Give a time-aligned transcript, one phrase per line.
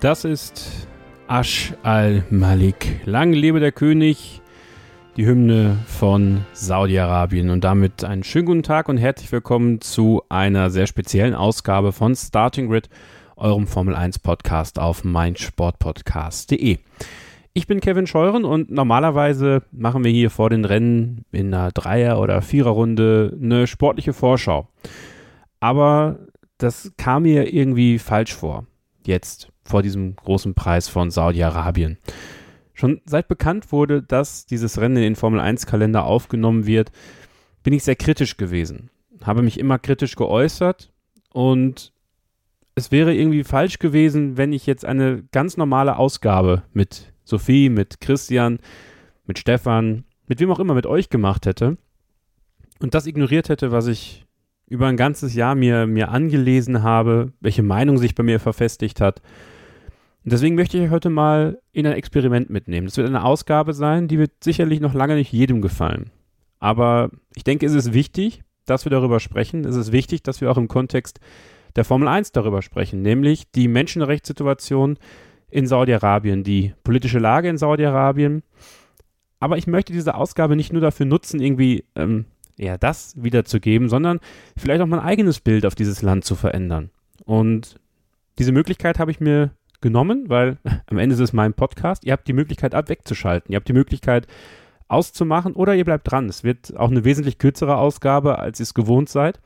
[0.00, 0.86] Das ist
[1.26, 3.00] Ash al-Malik.
[3.04, 4.40] Lang lebe der König,
[5.16, 7.50] die Hymne von Saudi-Arabien.
[7.50, 12.14] Und damit einen schönen guten Tag und herzlich willkommen zu einer sehr speziellen Ausgabe von
[12.14, 12.88] Starting Grid,
[13.34, 16.78] eurem Formel 1 Podcast auf meinsportpodcast.de.
[17.52, 22.20] Ich bin Kevin Scheuren und normalerweise machen wir hier vor den Rennen in einer Dreier-
[22.20, 24.68] oder Viererrunde eine sportliche Vorschau.
[25.58, 26.20] Aber
[26.56, 28.64] das kam mir irgendwie falsch vor.
[29.04, 31.98] Jetzt vor diesem großen Preis von Saudi-Arabien.
[32.74, 36.92] Schon seit bekannt wurde, dass dieses Rennen in den Formel 1 Kalender aufgenommen wird,
[37.64, 38.90] bin ich sehr kritisch gewesen.
[39.22, 40.92] Habe mich immer kritisch geäußert
[41.32, 41.92] und
[42.76, 48.00] es wäre irgendwie falsch gewesen, wenn ich jetzt eine ganz normale Ausgabe mit Sophie, mit
[48.00, 48.60] Christian,
[49.26, 51.78] mit Stefan, mit wem auch immer mit euch gemacht hätte
[52.78, 54.24] und das ignoriert hätte, was ich
[54.68, 59.20] über ein ganzes Jahr mir, mir angelesen habe, welche Meinung sich bei mir verfestigt hat
[60.28, 62.86] und deswegen möchte ich euch heute mal in ein Experiment mitnehmen.
[62.86, 66.10] Das wird eine Ausgabe sein, die wird sicherlich noch lange nicht jedem gefallen.
[66.58, 69.64] Aber ich denke, es ist wichtig, dass wir darüber sprechen.
[69.64, 71.18] Es ist wichtig, dass wir auch im Kontext
[71.76, 74.98] der Formel 1 darüber sprechen, nämlich die Menschenrechtssituation
[75.48, 78.42] in Saudi-Arabien, die politische Lage in Saudi-Arabien.
[79.40, 82.26] Aber ich möchte diese Ausgabe nicht nur dafür nutzen, irgendwie ähm,
[82.58, 84.20] ja, das wiederzugeben, sondern
[84.58, 86.90] vielleicht auch mein eigenes Bild auf dieses Land zu verändern.
[87.24, 87.80] Und
[88.38, 92.04] diese Möglichkeit habe ich mir genommen, weil am Ende ist es mein Podcast.
[92.04, 93.52] Ihr habt die Möglichkeit, ab wegzuschalten.
[93.52, 94.26] Ihr habt die Möglichkeit,
[94.88, 96.28] auszumachen oder ihr bleibt dran.
[96.28, 99.40] Es wird auch eine wesentlich kürzere Ausgabe, als ihr es gewohnt seid.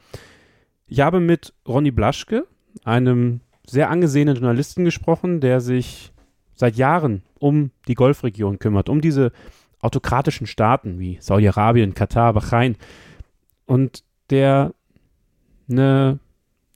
[0.87, 2.47] Ich habe mit Ronny Blaschke,
[2.85, 6.13] einem sehr angesehenen Journalisten, gesprochen, der sich
[6.55, 9.33] seit Jahren um die Golfregion kümmert, um diese
[9.81, 12.77] autokratischen Staaten wie Saudi-Arabien, Katar, Bahrain
[13.67, 14.73] und der
[15.69, 16.21] eine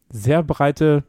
[0.09, 1.05] sehr breite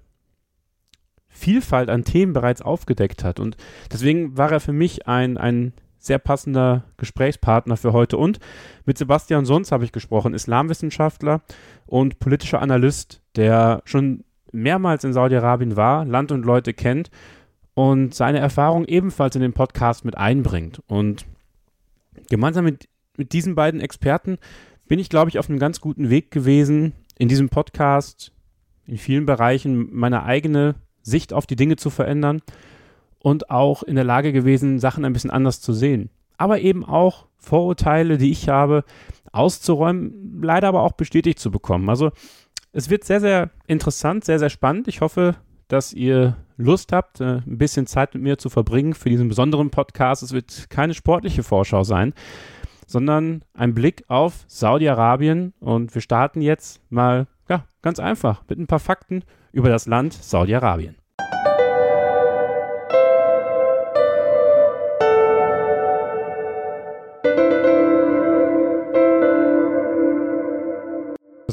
[1.37, 3.39] Vielfalt an Themen bereits aufgedeckt hat.
[3.39, 3.57] Und
[3.91, 8.17] deswegen war er für mich ein, ein sehr passender Gesprächspartner für heute.
[8.17, 8.39] Und
[8.85, 11.41] mit Sebastian Sons habe ich gesprochen, Islamwissenschaftler
[11.85, 17.11] und politischer Analyst, der schon mehrmals in Saudi-Arabien war, Land und Leute kennt
[17.73, 20.81] und seine Erfahrung ebenfalls in den Podcast mit einbringt.
[20.87, 21.25] Und
[22.29, 22.87] gemeinsam mit,
[23.17, 24.37] mit diesen beiden Experten
[24.87, 28.31] bin ich, glaube ich, auf einem ganz guten Weg gewesen, in diesem Podcast
[28.85, 30.75] in vielen Bereichen meine eigene
[31.07, 32.41] Sicht auf die Dinge zu verändern
[33.19, 36.09] und auch in der Lage gewesen, Sachen ein bisschen anders zu sehen.
[36.37, 38.83] Aber eben auch Vorurteile, die ich habe,
[39.31, 41.89] auszuräumen, leider aber auch bestätigt zu bekommen.
[41.89, 42.11] Also
[42.73, 44.87] es wird sehr, sehr interessant, sehr, sehr spannend.
[44.87, 45.35] Ich hoffe,
[45.67, 49.69] dass ihr Lust habt, äh, ein bisschen Zeit mit mir zu verbringen für diesen besonderen
[49.69, 50.23] Podcast.
[50.23, 52.13] Es wird keine sportliche Vorschau sein,
[52.85, 55.53] sondern ein Blick auf Saudi-Arabien.
[55.59, 60.13] Und wir starten jetzt mal, ja, ganz einfach mit ein paar Fakten über das Land
[60.13, 60.96] Saudi-Arabien.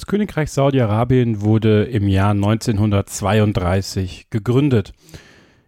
[0.04, 4.92] Das Königreich Saudi-Arabien wurde im Jahr 1932 gegründet.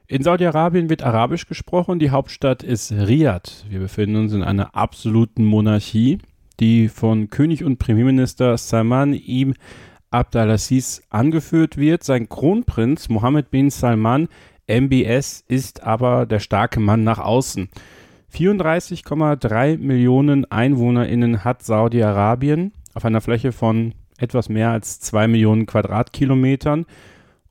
[0.09, 3.65] In Saudi-Arabien wird Arabisch gesprochen, die Hauptstadt ist Riyadh.
[3.71, 6.19] Wir befinden uns in einer absoluten Monarchie,
[6.61, 9.55] die von König und Premierminister Salman ibn
[10.11, 12.05] Abdelaziz angeführt wird.
[12.05, 14.29] Sein Kronprinz Mohammed bin Salman
[14.67, 17.71] MBS ist aber der starke Mann nach außen.
[18.35, 26.87] 34,3 Millionen EinwohnerInnen hat Saudi-Arabien auf einer Fläche von etwas mehr als 2 Millionen Quadratkilometern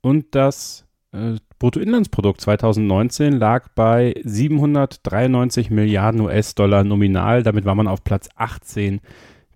[0.01, 7.43] und das äh, Bruttoinlandsprodukt 2019 lag bei 793 Milliarden US-Dollar nominal.
[7.43, 8.99] Damit war man auf Platz 18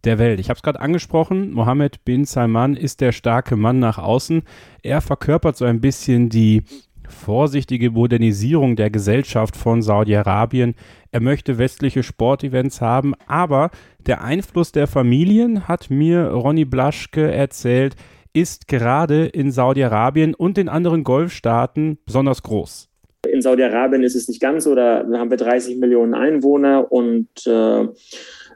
[0.05, 0.39] der Welt.
[0.39, 4.43] Ich habe es gerade angesprochen, Mohammed bin Salman ist der starke Mann nach außen.
[4.81, 6.63] Er verkörpert so ein bisschen die
[7.09, 10.75] vorsichtige Modernisierung der Gesellschaft von Saudi-Arabien.
[11.11, 17.95] Er möchte westliche Sportevents haben, aber der Einfluss der Familien, hat mir Ronny Blaschke erzählt,
[18.33, 22.89] ist gerade in Saudi-Arabien und den anderen Golfstaaten besonders groß.
[23.27, 27.87] In Saudi-Arabien ist es nicht ganz so, da haben wir 30 Millionen Einwohner und äh,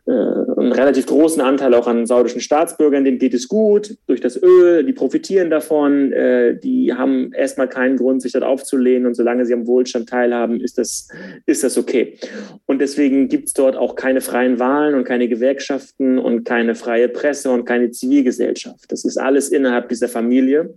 [0.05, 4.83] einen relativ großen Anteil auch an saudischen Staatsbürgern, denen geht es gut durch das Öl,
[4.83, 9.53] die profitieren davon, äh, die haben erstmal keinen Grund, sich dort aufzulehnen und solange sie
[9.53, 11.07] am Wohlstand teilhaben, ist das,
[11.45, 12.17] ist das okay.
[12.65, 17.07] Und deswegen gibt es dort auch keine freien Wahlen und keine Gewerkschaften und keine freie
[17.07, 18.91] Presse und keine Zivilgesellschaft.
[18.91, 20.73] Das ist alles innerhalb dieser Familie.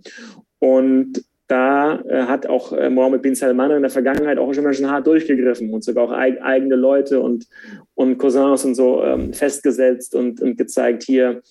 [0.60, 4.90] Und da äh, hat auch äh, Mohammed bin Salman in der Vergangenheit auch schon schon
[4.90, 7.46] hart durchgegriffen und sogar auch eig eigene Leute und,
[7.94, 11.42] und Cousins und so ähm, festgesetzt und, und gezeigt, hier,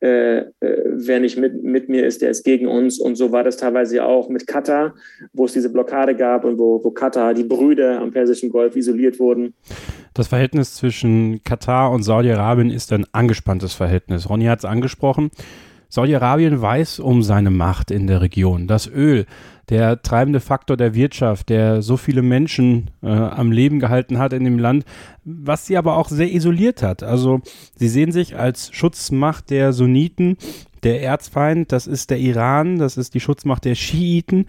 [0.00, 3.00] äh, äh, wer nicht mit, mit mir ist, der ist gegen uns.
[3.00, 4.94] Und so war das teilweise auch mit Katar,
[5.32, 9.18] wo es diese Blockade gab und wo, wo Katar, die Brüder am Persischen Golf isoliert
[9.18, 9.54] wurden.
[10.14, 14.28] Das Verhältnis zwischen Katar und Saudi-Arabien ist ein angespanntes Verhältnis.
[14.28, 15.30] Ronny hat es angesprochen.
[15.88, 18.66] Saudi-Arabien weiß um seine Macht in der Region.
[18.66, 19.24] Das Öl,
[19.68, 24.44] der treibende Faktor der Wirtschaft, der so viele Menschen äh, am Leben gehalten hat in
[24.44, 24.84] dem Land,
[25.24, 27.02] was sie aber auch sehr isoliert hat.
[27.02, 27.40] Also
[27.74, 30.36] sie sehen sich als Schutzmacht der Sunniten,
[30.82, 34.46] der Erzfeind, das ist der Iran, das ist die Schutzmacht der Schiiten.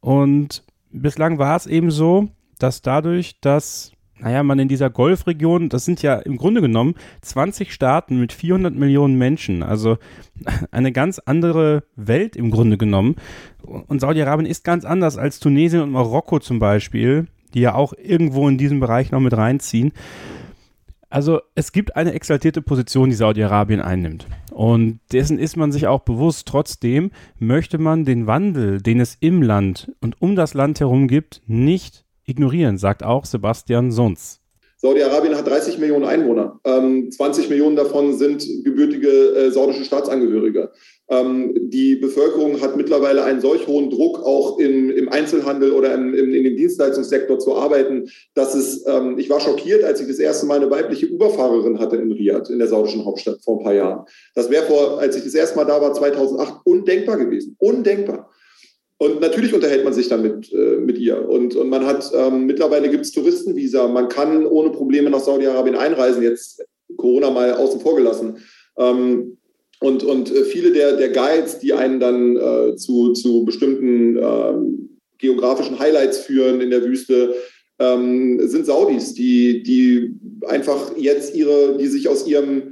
[0.00, 5.84] Und bislang war es eben so, dass dadurch, dass naja, man in dieser Golfregion, das
[5.84, 9.98] sind ja im Grunde genommen 20 Staaten mit 400 Millionen Menschen, also
[10.70, 13.16] eine ganz andere Welt im Grunde genommen.
[13.62, 18.48] Und Saudi-Arabien ist ganz anders als Tunesien und Marokko zum Beispiel, die ja auch irgendwo
[18.48, 19.92] in diesem Bereich noch mit reinziehen.
[21.10, 24.26] Also es gibt eine exaltierte Position, die Saudi-Arabien einnimmt.
[24.50, 26.48] Und dessen ist man sich auch bewusst.
[26.48, 31.42] Trotzdem möchte man den Wandel, den es im Land und um das Land herum gibt,
[31.46, 34.42] nicht ignorieren, sagt auch Sebastian Sons.
[34.82, 36.58] Saudi-Arabien hat 30 Millionen Einwohner.
[36.64, 40.72] Ähm, 20 Millionen davon sind gebürtige äh, saudische Staatsangehörige.
[41.08, 46.12] Ähm, die Bevölkerung hat mittlerweile einen solch hohen Druck, auch in, im Einzelhandel oder im,
[46.14, 50.18] im, in dem Dienstleistungssektor zu arbeiten, dass es, ähm, ich war schockiert, als ich das
[50.18, 53.74] erste Mal eine weibliche Uberfahrerin hatte in Riyadh, in der saudischen Hauptstadt vor ein paar
[53.74, 54.04] Jahren.
[54.34, 57.54] Das wäre vor, als ich das erste Mal da war, 2008, undenkbar gewesen.
[57.60, 58.31] Undenkbar.
[59.02, 61.28] Und natürlich unterhält man sich dann mit, äh, mit ihr.
[61.28, 63.88] Und, und man hat, ähm, mittlerweile gibt es Touristenvisa.
[63.88, 66.64] Man kann ohne Probleme nach Saudi-Arabien einreisen, jetzt
[66.96, 68.36] Corona mal außen vor gelassen.
[68.78, 69.38] Ähm,
[69.80, 74.52] und, und äh, viele der, der Guides, die einen dann äh, zu, zu bestimmten äh,
[75.18, 77.34] geografischen Highlights führen in der Wüste,
[77.80, 80.14] ähm, sind Saudis, die, die
[80.46, 82.71] einfach jetzt ihre, die sich aus ihrem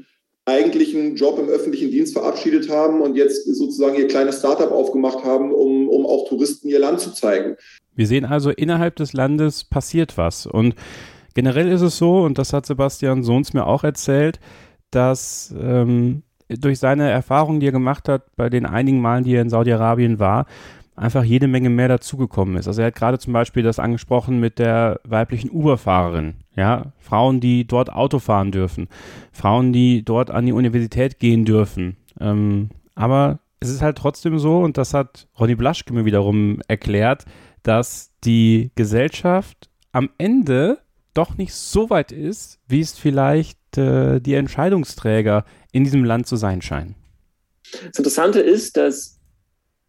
[0.51, 5.53] eigentlichen Job im öffentlichen Dienst verabschiedet haben und jetzt sozusagen ihr kleines Startup aufgemacht haben,
[5.53, 7.57] um, um auch Touristen ihr Land zu zeigen.
[7.95, 10.47] Wir sehen also, innerhalb des Landes passiert was.
[10.47, 10.75] Und
[11.35, 14.41] generell ist es so, und das hat Sebastian Sohns mir auch erzählt,
[14.91, 19.43] dass ähm, durch seine Erfahrungen, die er gemacht hat, bei den einigen Malen, die er
[19.43, 20.47] in Saudi-Arabien war,
[21.01, 22.69] einfach jede Menge mehr dazugekommen ist.
[22.69, 26.35] Also er hat gerade zum Beispiel das angesprochen mit der weiblichen Uberfahrerin.
[26.55, 28.89] Ja, Frauen, die dort Auto fahren dürfen,
[29.33, 31.97] Frauen, die dort an die Universität gehen dürfen.
[32.21, 37.25] Ähm, aber es ist halt trotzdem so, und das hat Ronny Blaschke mir wiederum erklärt,
[37.63, 40.81] dass die Gesellschaft am Ende
[41.15, 46.37] doch nicht so weit ist, wie es vielleicht äh, die Entscheidungsträger in diesem Land zu
[46.37, 46.95] sein scheinen.
[47.73, 49.20] Das Interessante ist, dass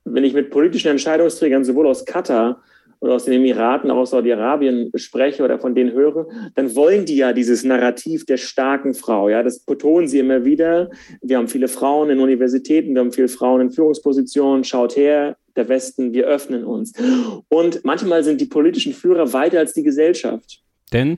[0.06, 2.62] wenn ich mit politischen Entscheidungsträgern sowohl aus Katar
[3.00, 7.18] oder aus den Emiraten, auch aus Saudi-Arabien spreche oder von denen höre, dann wollen die
[7.18, 9.30] ja dieses Narrativ der starken Frau.
[9.30, 10.92] Ja, das betonen sie immer wieder.
[11.22, 14.64] Wir haben viele Frauen in Universitäten, wir haben viele Frauen in Führungspositionen.
[14.64, 16.94] Schaut her, der Westen, wir öffnen uns.
[17.50, 20.62] Und manchmal sind die politischen Führer weiter als die Gesellschaft.
[20.94, 21.18] Denn,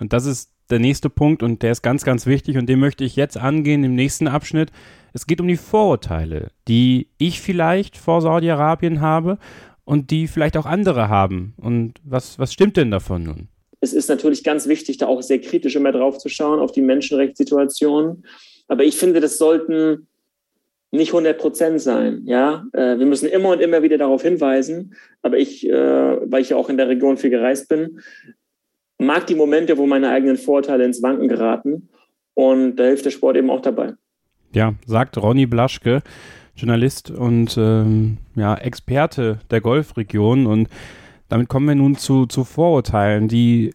[0.00, 3.04] und das ist der nächste Punkt und der ist ganz, ganz wichtig und den möchte
[3.04, 4.70] ich jetzt angehen im nächsten Abschnitt.
[5.12, 9.38] Es geht um die Vorurteile, die ich vielleicht vor Saudi-Arabien habe
[9.84, 11.54] und die vielleicht auch andere haben.
[11.56, 13.48] Und was, was stimmt denn davon nun?
[13.80, 16.82] Es ist natürlich ganz wichtig, da auch sehr kritisch immer drauf zu schauen, auf die
[16.82, 18.24] Menschenrechtssituation.
[18.68, 20.06] Aber ich finde, das sollten
[20.92, 22.22] nicht 100 Prozent sein.
[22.26, 24.94] Ja, äh, wir müssen immer und immer wieder darauf hinweisen.
[25.22, 28.00] Aber ich, äh, weil ich ja auch in der Region viel gereist bin,
[29.00, 31.88] mag die Momente, wo meine eigenen Vorteile ins Wanken geraten.
[32.34, 33.94] Und da hilft der Sport eben auch dabei.
[34.54, 36.02] Ja, sagt Ronny Blaschke,
[36.54, 40.46] Journalist und ähm, ja, Experte der Golfregion.
[40.46, 40.68] Und
[41.28, 43.74] damit kommen wir nun zu, zu Vorurteilen, die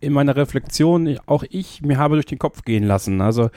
[0.00, 3.20] in meiner Reflexion auch ich mir habe durch den Kopf gehen lassen.
[3.20, 3.50] Also,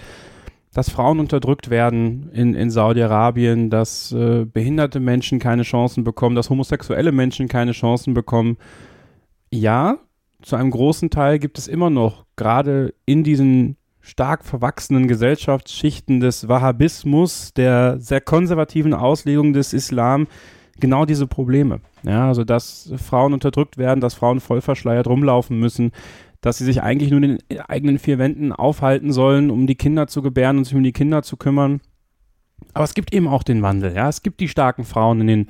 [0.74, 6.50] dass Frauen unterdrückt werden in, in Saudi-Arabien, dass äh, behinderte Menschen keine Chancen bekommen, dass
[6.50, 8.58] homosexuelle Menschen keine Chancen bekommen.
[9.51, 9.98] Ja,
[10.41, 16.48] zu einem großen Teil gibt es immer noch, gerade in diesen stark verwachsenen Gesellschaftsschichten des
[16.48, 20.27] Wahhabismus, der sehr konservativen Auslegung des Islam,
[20.79, 21.81] genau diese Probleme.
[22.03, 25.91] Ja, also dass Frauen unterdrückt werden, dass Frauen voll verschleiert rumlaufen müssen,
[26.41, 30.07] dass sie sich eigentlich nur in den eigenen vier Wänden aufhalten sollen, um die Kinder
[30.07, 31.81] zu gebären und sich um die Kinder zu kümmern.
[32.74, 34.10] Aber es gibt eben auch den Wandel, ja.
[34.10, 35.48] Es gibt die starken Frauen in den,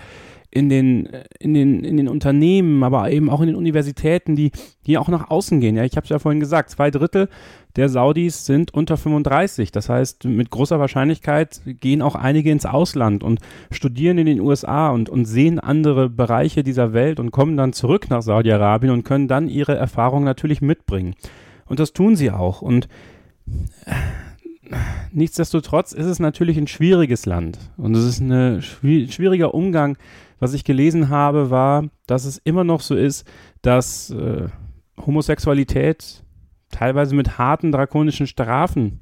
[0.52, 1.08] in den,
[1.40, 4.52] in den, in den Unternehmen, aber eben auch in den Universitäten, die,
[4.86, 5.78] die auch nach außen gehen.
[5.78, 7.30] Ja, ich habe es ja vorhin gesagt, zwei Drittel
[7.78, 9.72] der Saudis sind unter 35.
[9.72, 13.40] Das heißt, mit großer Wahrscheinlichkeit gehen auch einige ins Ausland und
[13.72, 18.10] studieren in den USA und, und sehen andere Bereiche dieser Welt und kommen dann zurück
[18.10, 21.16] nach Saudi-Arabien und können dann ihre Erfahrungen natürlich mitbringen.
[21.66, 22.62] Und das tun sie auch.
[22.62, 22.90] Und
[25.14, 29.98] nichtsdestotrotz ist es natürlich ein schwieriges Land und es ist ein schwieriger Umgang
[30.42, 33.26] was ich gelesen habe, war, dass es immer noch so ist,
[33.62, 34.48] dass äh,
[34.98, 36.24] Homosexualität
[36.72, 39.02] teilweise mit harten drakonischen Strafen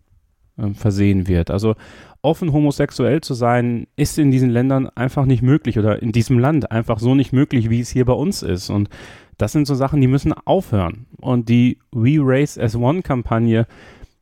[0.58, 1.50] äh, versehen wird.
[1.50, 1.75] Also
[2.22, 6.72] offen homosexuell zu sein, ist in diesen Ländern einfach nicht möglich oder in diesem Land
[6.72, 8.69] einfach so nicht möglich, wie es hier bei uns ist.
[8.69, 8.89] Und
[9.38, 11.05] das sind so Sachen, die müssen aufhören.
[11.22, 13.65] Und die We Race as One Kampagne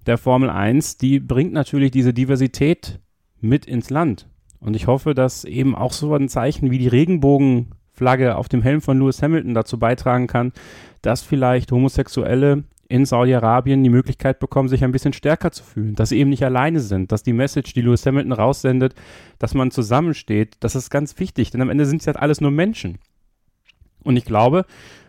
[0.05, 2.99] der Formel 1, die bringt natürlich diese Diversität
[3.41, 4.29] mit ins Land.
[4.59, 8.81] Und ich hoffe, dass eben auch so ein Zeichen wie die Regenbogenflagge auf dem Helm
[8.81, 10.51] von Lewis Hamilton dazu beitragen kann,
[11.01, 16.09] dass vielleicht Homosexuelle in Saudi-Arabien die Möglichkeit bekommen, sich ein bisschen stärker zu fühlen, dass
[16.09, 18.95] sie eben nicht alleine sind, dass die Message, die Lewis Hamilton raussendet,
[19.39, 22.51] dass man zusammensteht, das ist ganz wichtig, denn am Ende sind es halt alles nur
[22.51, 22.97] Menschen.
[24.03, 24.65] Und ich glaube,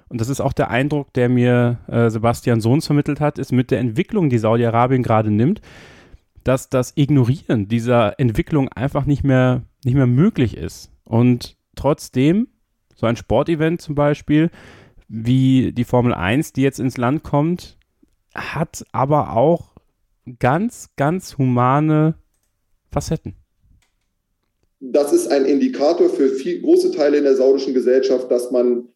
[0.09, 3.71] und das ist auch der Eindruck, der mir äh, Sebastian Sohns vermittelt hat, ist mit
[3.71, 5.61] der Entwicklung, die Saudi-Arabien gerade nimmt,
[6.45, 10.90] dass das Ignorieren dieser Entwicklung einfach nicht mehr, nicht mehr möglich ist.
[11.04, 12.49] Und trotzdem,
[12.95, 14.50] so ein Sportevent zum Beispiel,
[15.09, 17.78] wie die Formel 1, die jetzt ins Land kommt,
[18.35, 19.75] hat aber auch
[20.38, 22.14] ganz, ganz humane
[22.90, 23.35] Facetten.
[24.80, 28.88] Das ist ein Indikator für viel, große Teile in der saudischen Gesellschaft, dass man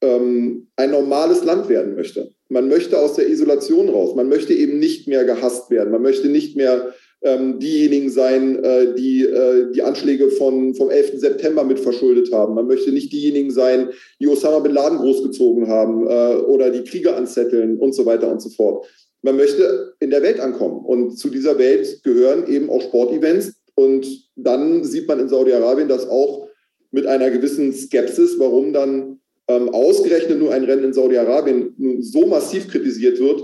[0.00, 2.32] ähm, ein normales Land werden möchte.
[2.52, 4.14] Man möchte aus der Isolation raus.
[4.14, 5.90] Man möchte eben nicht mehr gehasst werden.
[5.90, 6.92] Man möchte nicht mehr
[7.22, 11.18] ähm, diejenigen sein, äh, die äh, die Anschläge von, vom 11.
[11.18, 12.54] September mit verschuldet haben.
[12.54, 13.88] Man möchte nicht diejenigen sein,
[14.20, 18.42] die Osama bin Laden großgezogen haben äh, oder die Kriege anzetteln und so weiter und
[18.42, 18.86] so fort.
[19.22, 20.84] Man möchte in der Welt ankommen.
[20.84, 23.54] Und zu dieser Welt gehören eben auch Sportevents.
[23.74, 24.06] Und
[24.36, 26.48] dann sieht man in Saudi-Arabien das auch
[26.90, 29.11] mit einer gewissen Skepsis, warum dann
[29.48, 33.42] ähm, ausgerechnet nur ein Rennen in Saudi-Arabien so massiv kritisiert wird,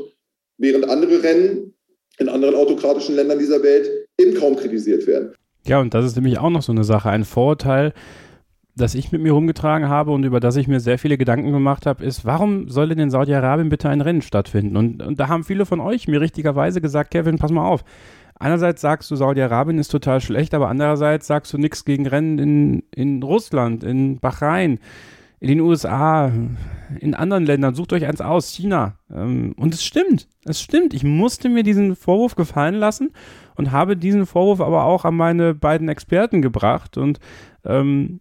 [0.58, 1.74] während andere Rennen
[2.18, 5.34] in anderen autokratischen Ländern dieser Welt eben kaum kritisiert werden.
[5.66, 7.10] Ja, und das ist nämlich auch noch so eine Sache.
[7.10, 7.92] Ein Vorurteil,
[8.74, 11.86] das ich mit mir rumgetragen habe und über das ich mir sehr viele Gedanken gemacht
[11.86, 14.76] habe, ist, warum soll denn in Saudi-Arabien bitte ein Rennen stattfinden?
[14.76, 17.84] Und, und da haben viele von euch mir richtigerweise gesagt, Kevin, pass mal auf.
[18.40, 22.82] Einerseits sagst du, Saudi-Arabien ist total schlecht, aber andererseits sagst du nichts gegen Rennen in,
[22.94, 24.78] in Russland, in Bahrain
[25.40, 26.32] in den USA,
[27.00, 28.98] in anderen Ländern, sucht euch eins aus, China.
[29.14, 30.94] Ähm, und es stimmt, es stimmt.
[30.94, 33.10] Ich musste mir diesen Vorwurf gefallen lassen
[33.56, 36.96] und habe diesen Vorwurf aber auch an meine beiden Experten gebracht.
[36.96, 37.20] Und
[37.64, 38.20] ähm,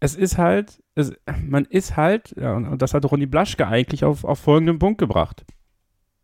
[0.00, 1.12] es ist halt, es,
[1.46, 5.44] man ist halt, ja, und das hat Ronny Blaschke eigentlich auf, auf folgenden Punkt gebracht.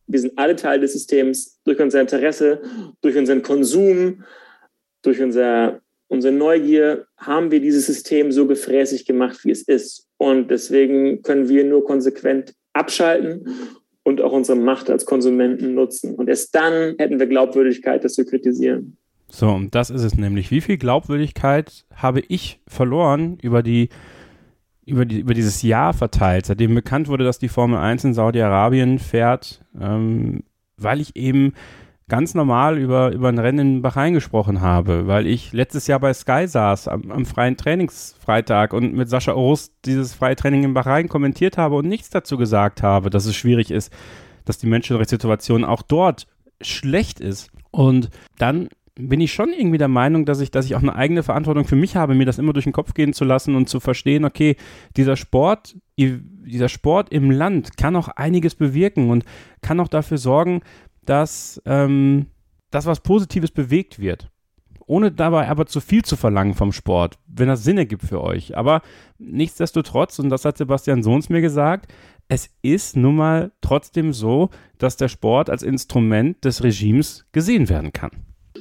[0.07, 2.61] Wir sind alle Teil des Systems durch unser Interesse,
[3.01, 4.23] durch unseren Konsum,
[5.01, 10.09] durch unser unsere Neugier haben wir dieses System so gefräßig gemacht, wie es ist.
[10.17, 13.49] Und deswegen können wir nur konsequent abschalten
[14.03, 16.15] und auch unsere Macht als Konsumenten nutzen.
[16.15, 18.97] Und erst dann hätten wir Glaubwürdigkeit, das zu kritisieren.
[19.29, 20.51] So, und das ist es nämlich.
[20.51, 23.89] Wie viel Glaubwürdigkeit habe ich verloren über die
[24.87, 28.99] über, die, über dieses Jahr verteilt, seitdem bekannt wurde, dass die Formel 1 in Saudi-Arabien
[28.99, 30.43] fährt, ähm,
[30.77, 31.55] weil ich eben
[32.09, 36.13] ganz normal über, über ein Rennen in Bahrain gesprochen habe, weil ich letztes Jahr bei
[36.13, 41.09] Sky saß am, am freien Trainingsfreitag und mit Sascha Orust dieses freie Training in Bahrain
[41.09, 43.93] kommentiert habe und nichts dazu gesagt habe, dass es schwierig ist,
[44.45, 46.27] dass die Menschenrechtssituation auch dort
[46.61, 47.51] schlecht ist.
[47.71, 51.23] Und dann bin ich schon irgendwie der Meinung, dass ich, dass ich auch eine eigene
[51.23, 53.81] Verantwortung für mich habe, mir das immer durch den Kopf gehen zu lassen und zu
[53.81, 54.57] verstehen, okay,
[54.97, 59.25] dieser Sport, dieser Sport im Land kann auch einiges bewirken und
[59.63, 60.61] kann auch dafür sorgen,
[61.05, 62.27] dass ähm,
[62.71, 64.31] das was Positives bewegt wird.
[64.87, 68.57] Ohne dabei aber zu viel zu verlangen vom Sport, wenn das Sinn ergibt für euch.
[68.57, 68.83] Aber
[69.19, 71.91] nichtsdestotrotz, und das hat Sebastian Sohns mir gesagt,
[72.29, 77.93] es ist nun mal trotzdem so, dass der Sport als Instrument des Regimes gesehen werden
[77.93, 78.11] kann.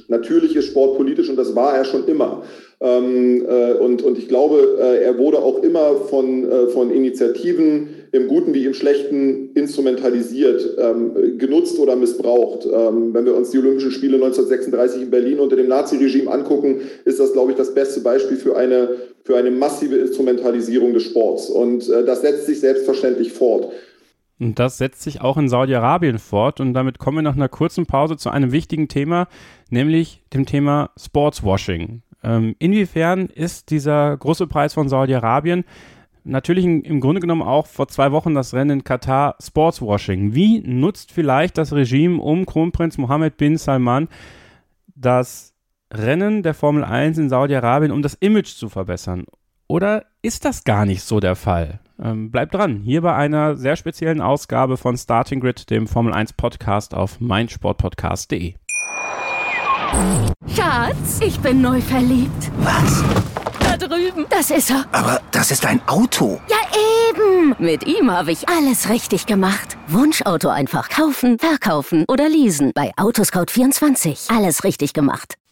[0.08, 2.42] Natürlich ist Sport politisch und das war er schon immer.
[2.80, 7.88] Ähm, äh, und, und ich glaube, äh, er wurde auch immer von, äh, von Initiativen
[8.10, 12.66] im Guten wie im Schlechten instrumentalisiert, ähm, genutzt oder missbraucht.
[12.66, 17.20] Ähm, wenn wir uns die Olympischen Spiele 1936 in Berlin unter dem Naziregime angucken, ist
[17.20, 18.88] das, glaube ich, das beste Beispiel für eine,
[19.22, 21.48] für eine massive Instrumentalisierung des Sports.
[21.48, 23.72] Und das setzt sich selbstverständlich fort.
[24.40, 26.60] Und das setzt sich auch in Saudi-Arabien fort.
[26.60, 29.28] Und damit kommen wir nach einer kurzen Pause zu einem wichtigen Thema,
[29.70, 32.02] nämlich dem Thema Sportswashing.
[32.22, 35.64] Ähm, inwiefern ist dieser große Preis von Saudi-Arabien
[36.24, 40.34] natürlich im Grunde genommen auch vor zwei Wochen das Rennen in Katar Sportswashing?
[40.34, 44.08] Wie nutzt vielleicht das Regime um Kronprinz Mohammed bin Salman
[44.96, 45.54] das
[45.92, 49.26] Rennen der Formel 1 in Saudi-Arabien, um das Image zu verbessern?
[49.66, 51.80] Oder ist das gar nicht so der Fall?
[52.02, 56.32] Ähm, bleibt dran, hier bei einer sehr speziellen Ausgabe von Starting Grid, dem Formel 1
[56.32, 58.54] Podcast auf meinsportpodcast.de.
[60.54, 62.50] Schatz, ich bin neu verliebt.
[62.58, 63.04] Was?
[63.60, 64.26] Da drüben.
[64.28, 64.84] Das ist er.
[64.92, 66.40] Aber das ist ein Auto.
[66.48, 66.56] Ja,
[67.10, 67.54] eben.
[67.58, 69.76] Mit ihm habe ich alles richtig gemacht.
[69.88, 72.72] Wunschauto einfach kaufen, verkaufen oder leasen.
[72.74, 74.36] Bei Autoscout24.
[74.36, 75.36] Alles richtig gemacht.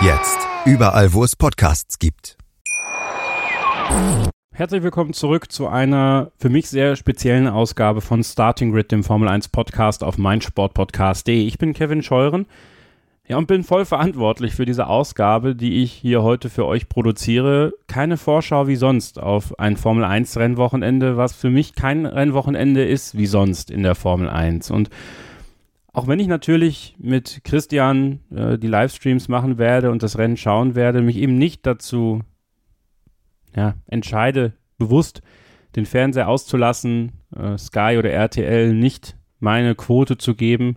[0.00, 2.38] Jetzt überall, wo es Podcasts gibt.
[4.54, 9.28] Herzlich willkommen zurück zu einer für mich sehr speziellen Ausgabe von Starting Grid, dem Formel
[9.28, 11.44] 1 Podcast auf meinsportpodcast.de.
[11.44, 12.46] Ich bin Kevin Scheuren.
[13.26, 17.72] Ja, und bin voll verantwortlich für diese Ausgabe, die ich hier heute für euch produziere.
[17.88, 23.18] Keine Vorschau wie sonst auf ein Formel 1 Rennwochenende, was für mich kein Rennwochenende ist
[23.18, 24.70] wie sonst in der Formel 1.
[24.70, 24.90] Und
[25.98, 30.76] auch wenn ich natürlich mit Christian äh, die Livestreams machen werde und das Rennen schauen
[30.76, 32.22] werde, mich eben nicht dazu
[33.56, 35.22] ja, entscheide, bewusst
[35.74, 40.76] den Fernseher auszulassen, äh, Sky oder RTL nicht meine Quote zu geben,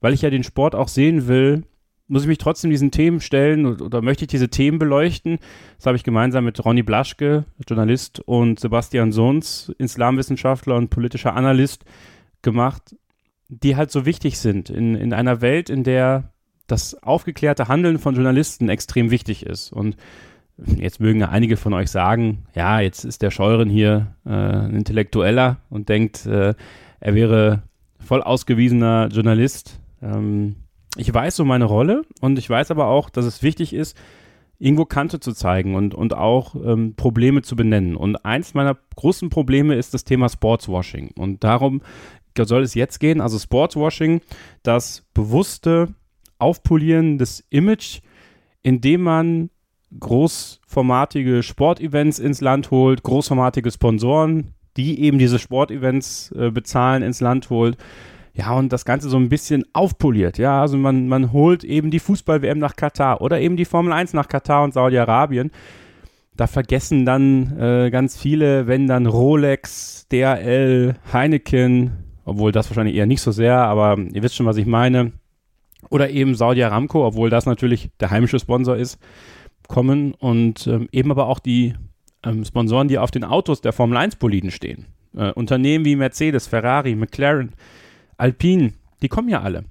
[0.00, 1.64] weil ich ja den Sport auch sehen will,
[2.06, 5.40] muss ich mich trotzdem diesen Themen stellen oder, oder möchte ich diese Themen beleuchten.
[5.78, 11.84] Das habe ich gemeinsam mit Ronny Blaschke, Journalist, und Sebastian Sohns, Islamwissenschaftler und politischer Analyst,
[12.42, 12.94] gemacht
[13.60, 16.32] die halt so wichtig sind in, in einer Welt, in der
[16.66, 19.72] das aufgeklärte Handeln von Journalisten extrem wichtig ist.
[19.72, 19.96] Und
[20.76, 24.74] jetzt mögen ja einige von euch sagen, ja, jetzt ist der Scheuren hier äh, ein
[24.74, 26.54] Intellektueller und denkt, äh,
[27.00, 27.62] er wäre
[27.98, 29.80] voll ausgewiesener Journalist.
[30.00, 30.56] Ähm,
[30.96, 33.96] ich weiß so meine Rolle und ich weiß aber auch, dass es wichtig ist,
[34.58, 37.96] irgendwo Kante zu zeigen und, und auch ähm, Probleme zu benennen.
[37.96, 41.10] Und eins meiner großen Probleme ist das Thema Sportswashing.
[41.18, 41.82] Und darum
[42.36, 44.20] soll es jetzt gehen, also Sportswashing,
[44.62, 45.94] das bewusste
[46.38, 48.00] Aufpolieren des Image,
[48.62, 49.50] indem man
[49.98, 57.50] großformatige Sportevents ins Land holt, großformatige Sponsoren, die eben diese Sportevents äh, bezahlen, ins Land
[57.50, 57.76] holt.
[58.34, 60.38] Ja, und das Ganze so ein bisschen aufpoliert.
[60.38, 64.14] Ja, also man, man holt eben die Fußball-WM nach Katar oder eben die Formel 1
[64.14, 65.50] nach Katar und Saudi-Arabien.
[66.34, 73.06] Da vergessen dann äh, ganz viele, wenn dann Rolex, DRL, Heineken, obwohl das wahrscheinlich eher
[73.06, 75.12] nicht so sehr, aber ihr wisst schon, was ich meine.
[75.90, 78.98] Oder eben Saudi Aramco, obwohl das natürlich der heimische Sponsor ist,
[79.68, 81.74] kommen und ähm, eben aber auch die
[82.24, 84.86] ähm, Sponsoren, die auf den Autos der Formel 1 Boliden stehen.
[85.16, 87.52] Äh, Unternehmen wie Mercedes, Ferrari, McLaren,
[88.16, 89.64] Alpine, die kommen ja alle.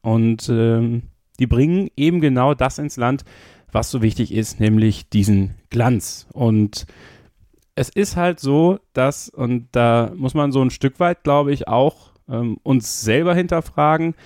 [0.00, 1.02] Und ähm,
[1.38, 3.24] die bringen eben genau das ins Land,
[3.70, 6.26] was so wichtig ist, nämlich diesen Glanz.
[6.32, 6.86] Und
[7.78, 11.68] es ist halt so, dass, und da muss man so ein Stück weit, glaube ich,
[11.68, 14.16] auch ähm, uns selber hinterfragen,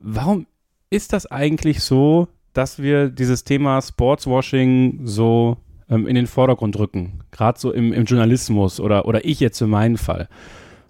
[0.00, 0.46] warum
[0.90, 7.20] ist das eigentlich so, dass wir dieses Thema Sportswashing so ähm, in den Vordergrund rücken?
[7.30, 10.28] Gerade so im, im Journalismus oder, oder ich jetzt in meinem Fall.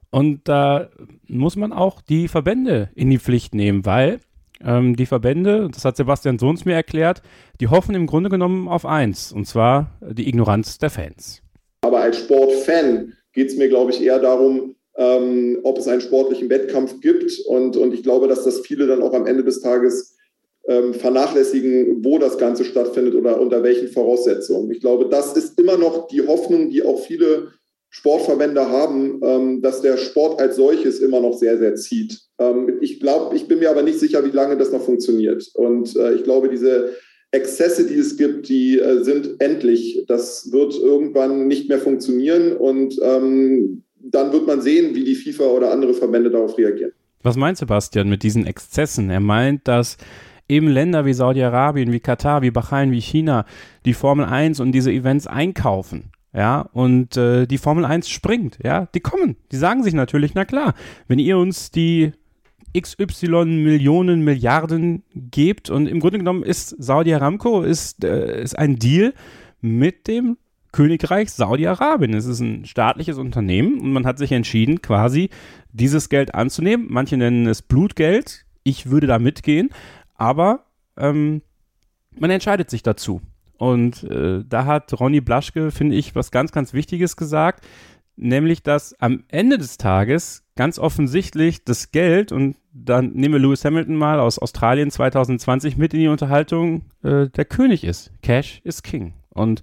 [0.08, 0.88] Und da
[1.28, 4.20] muss man auch die Verbände in die Pflicht nehmen, weil
[4.62, 7.20] ähm, die Verbände, das hat Sebastian Sohns mir erklärt,
[7.60, 11.42] die hoffen im Grunde genommen auf eins, und zwar die Ignoranz der Fans.
[11.86, 16.50] Aber als Sportfan geht es mir, glaube ich, eher darum, ähm, ob es einen sportlichen
[16.50, 17.38] Wettkampf gibt.
[17.46, 20.16] Und, und ich glaube, dass das viele dann auch am Ende des Tages
[20.66, 24.68] ähm, vernachlässigen, wo das Ganze stattfindet oder unter welchen Voraussetzungen.
[24.72, 27.52] Ich glaube, das ist immer noch die Hoffnung, die auch viele
[27.90, 32.20] Sportverbände haben, ähm, dass der Sport als solches immer noch sehr, sehr zieht.
[32.40, 35.48] Ähm, ich glaube, ich bin mir aber nicht sicher, wie lange das noch funktioniert.
[35.54, 36.96] Und äh, ich glaube, diese
[37.32, 40.04] Exzesse, die es gibt, die äh, sind endlich.
[40.06, 45.44] Das wird irgendwann nicht mehr funktionieren und ähm, dann wird man sehen, wie die FIFA
[45.44, 46.92] oder andere Verbände darauf reagieren.
[47.22, 49.10] Was meint Sebastian mit diesen Exzessen?
[49.10, 49.96] Er meint, dass
[50.48, 53.44] eben Länder wie Saudi-Arabien, wie Katar, wie Bahrain, wie China
[53.84, 56.12] die Formel 1 und diese Events einkaufen.
[56.32, 60.44] ja, und äh, die Formel 1 springt, ja, die kommen, die sagen sich natürlich, na
[60.44, 60.74] klar,
[61.08, 62.12] wenn ihr uns die
[62.80, 68.76] XY Millionen Milliarden gebt und im Grunde genommen ist Saudi Aramco ist, äh, ist ein
[68.76, 69.14] Deal
[69.60, 70.36] mit dem
[70.76, 72.12] Königreich Saudi-Arabien.
[72.12, 75.30] Es ist ein staatliches Unternehmen und man hat sich entschieden, quasi
[75.72, 76.86] dieses Geld anzunehmen.
[76.90, 78.44] Manche nennen es Blutgeld.
[78.62, 79.70] Ich würde da mitgehen,
[80.14, 80.66] aber
[80.98, 81.40] ähm,
[82.18, 83.22] man entscheidet sich dazu.
[83.56, 87.64] Und äh, da hat Ronny Blaschke, finde ich, was ganz, ganz Wichtiges gesagt,
[88.16, 93.64] nämlich dass am Ende des Tages ganz offensichtlich das Geld, und dann nehmen wir Lewis
[93.64, 98.10] Hamilton mal aus Australien 2020 mit in die Unterhaltung, äh, der König ist.
[98.22, 99.14] Cash is King.
[99.30, 99.62] Und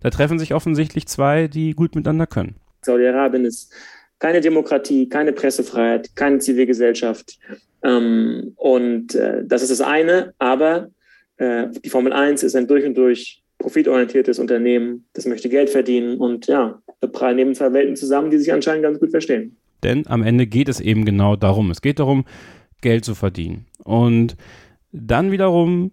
[0.00, 2.56] da treffen sich offensichtlich zwei, die gut miteinander können.
[2.82, 3.72] Saudi-Arabien ist
[4.18, 7.38] keine Demokratie, keine Pressefreiheit, keine Zivilgesellschaft.
[7.82, 10.90] Ähm, und äh, das ist das eine, aber
[11.38, 16.18] äh, die Formel 1 ist ein durch und durch profitorientiertes Unternehmen, das möchte Geld verdienen
[16.18, 19.56] und ja, da eben zwei Welten zusammen, die sich anscheinend ganz gut verstehen.
[19.82, 21.70] Denn am Ende geht es eben genau darum.
[21.70, 22.24] Es geht darum,
[22.80, 23.66] Geld zu verdienen.
[23.84, 24.36] Und
[24.92, 25.92] dann wiederum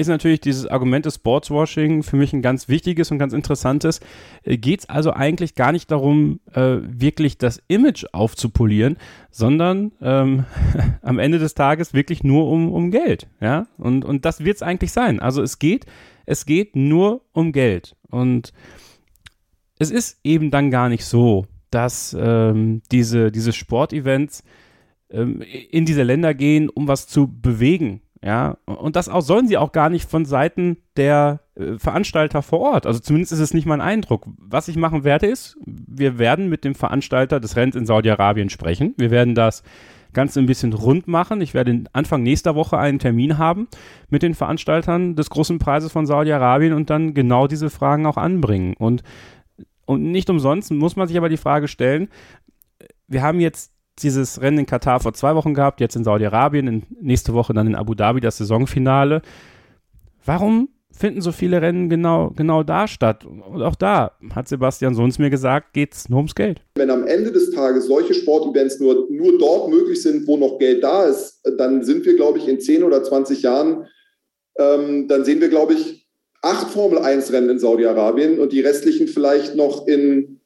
[0.00, 4.00] ist natürlich dieses Argument des Sportswashing für mich ein ganz wichtiges und ganz interessantes.
[4.42, 8.96] Äh, Geht es also eigentlich gar nicht darum, äh, wirklich das Image aufzupolieren,
[9.30, 10.46] sondern ähm,
[11.02, 13.28] am Ende des Tages wirklich nur um, um Geld.
[13.40, 13.66] Ja?
[13.76, 15.20] Und, und das wird es eigentlich sein.
[15.20, 15.84] Also es geht,
[16.24, 17.94] es geht nur um Geld.
[18.08, 18.54] Und
[19.78, 24.42] es ist eben dann gar nicht so, dass ähm, diese, diese Sportevents
[25.10, 29.56] ähm, in diese Länder gehen, um was zu bewegen ja, und das auch sollen sie
[29.56, 32.86] auch gar nicht von Seiten der äh, Veranstalter vor Ort.
[32.86, 34.26] Also zumindest ist es nicht mein Eindruck.
[34.36, 38.94] Was ich machen werde, ist, wir werden mit dem Veranstalter des Rennens in Saudi-Arabien sprechen.
[38.98, 39.62] Wir werden das
[40.12, 41.40] Ganze ein bisschen rund machen.
[41.40, 43.68] Ich werde Anfang nächster Woche einen Termin haben
[44.10, 48.74] mit den Veranstaltern des großen Preises von Saudi-Arabien und dann genau diese Fragen auch anbringen.
[48.78, 49.02] Und,
[49.90, 52.08] und nicht umsonst muss man sich aber die Frage stellen,
[53.08, 57.34] wir haben jetzt dieses Rennen in Katar vor zwei Wochen gehabt, jetzt in Saudi-Arabien, nächste
[57.34, 59.20] Woche dann in Abu Dhabi das Saisonfinale.
[60.24, 63.26] Warum finden so viele Rennen genau, genau da statt?
[63.26, 66.62] Und auch da hat Sebastian Sons mir gesagt, geht es nur ums Geld.
[66.76, 70.84] Wenn am Ende des Tages solche Sportevents nur, nur dort möglich sind, wo noch Geld
[70.84, 73.86] da ist, dann sind wir, glaube ich, in 10 oder 20 Jahren,
[74.56, 75.99] ähm, dann sehen wir, glaube ich,
[76.42, 80.40] acht Formel-1-Rennen in Saudi-Arabien und die restlichen vielleicht noch in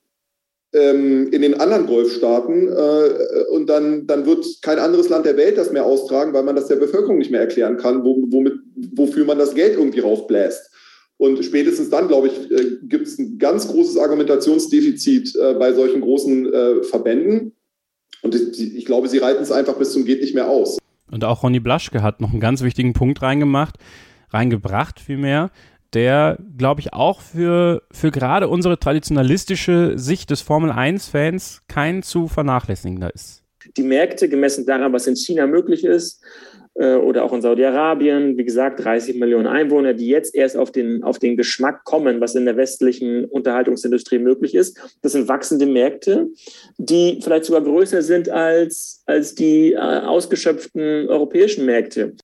[0.75, 5.57] ähm, in den anderen Golfstaaten äh, und dann, dann wird kein anderes Land der Welt
[5.57, 8.55] das mehr austragen, weil man das der Bevölkerung nicht mehr erklären kann, wo, womit,
[8.97, 10.71] wofür man das Geld irgendwie rausbläst.
[11.17, 16.01] Und spätestens dann, glaube ich, äh, gibt es ein ganz großes Argumentationsdefizit äh, bei solchen
[16.01, 17.53] großen äh, Verbänden.
[18.23, 20.79] Und ich, ich glaube, sie reiten es einfach bis zum geht nicht mehr aus.
[21.11, 23.77] Und auch Ronny Blaschke hat noch einen ganz wichtigen Punkt reingemacht,
[24.31, 25.53] reingebracht vielmehr,
[25.95, 33.15] der, glaube ich, auch für, für gerade unsere traditionalistische Sicht des Formel-1-Fans kein zu vernachlässigender
[33.15, 33.43] ist.
[33.77, 36.23] Die Märkte, gemessen daran, was in China möglich ist,
[36.75, 41.03] äh, oder auch in Saudi-Arabien, wie gesagt, 30 Millionen Einwohner, die jetzt erst auf den,
[41.05, 44.79] auf den Geschmack kommen, was in der westlichen Unterhaltungsindustrie möglich ist.
[45.03, 46.29] Das sind wachsende Märkte,
[46.79, 52.17] die vielleicht sogar größer sind als, als die äh, ausgeschöpften europäischen Märkte.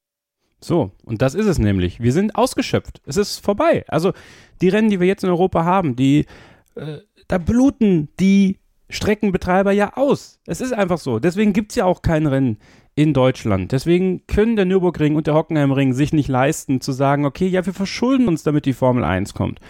[0.60, 2.00] So, und das ist es nämlich.
[2.00, 3.00] Wir sind ausgeschöpft.
[3.06, 3.84] Es ist vorbei.
[3.88, 4.12] Also
[4.60, 6.26] die Rennen, die wir jetzt in Europa haben, die,
[6.74, 8.58] äh, da bluten die
[8.90, 10.40] Streckenbetreiber ja aus.
[10.46, 11.18] Es ist einfach so.
[11.18, 12.58] Deswegen gibt es ja auch kein Rennen
[12.94, 13.72] in Deutschland.
[13.72, 17.72] Deswegen können der Nürburgring und der Hockenheimring sich nicht leisten, zu sagen, okay, ja, wir
[17.72, 19.60] verschulden uns, damit die Formel 1 kommt.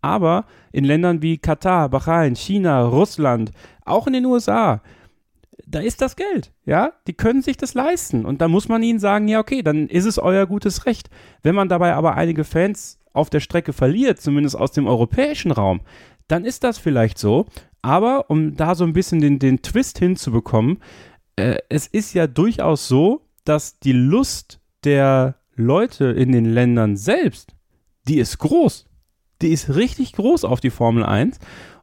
[0.00, 3.50] Aber in Ländern wie Katar, Bahrain, China, Russland,
[3.84, 4.80] auch in den USA,
[5.66, 8.98] da ist das Geld, ja, die können sich das leisten und da muss man ihnen
[8.98, 11.10] sagen, ja, okay, dann ist es euer gutes Recht.
[11.42, 15.80] Wenn man dabei aber einige Fans auf der Strecke verliert, zumindest aus dem europäischen Raum,
[16.28, 17.46] dann ist das vielleicht so,
[17.82, 20.78] aber um da so ein bisschen den, den Twist hinzubekommen,
[21.36, 27.54] äh, es ist ja durchaus so, dass die Lust der Leute in den Ländern selbst,
[28.06, 28.86] die ist groß.
[29.40, 31.38] Die ist richtig groß auf die Formel 1.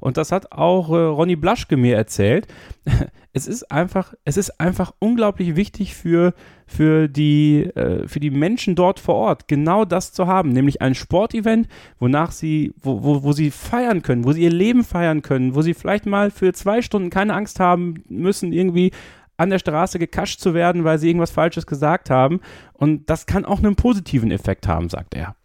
[0.06, 2.46] Und das hat auch äh, Ronny Blaschke mir erzählt.
[3.34, 6.36] es ist einfach, es ist einfach unglaublich wichtig für,
[6.68, 10.94] für, die, äh, für die Menschen dort vor Ort, genau das zu haben, nämlich ein
[10.94, 15.56] Sportevent, wonach sie, wo, wo, wo sie feiern können, wo sie ihr Leben feiern können,
[15.56, 18.92] wo sie vielleicht mal für zwei Stunden keine Angst haben müssen, irgendwie
[19.38, 22.42] an der Straße gekascht zu werden, weil sie irgendwas Falsches gesagt haben.
[22.74, 25.36] Und das kann auch einen positiven Effekt haben, sagt er.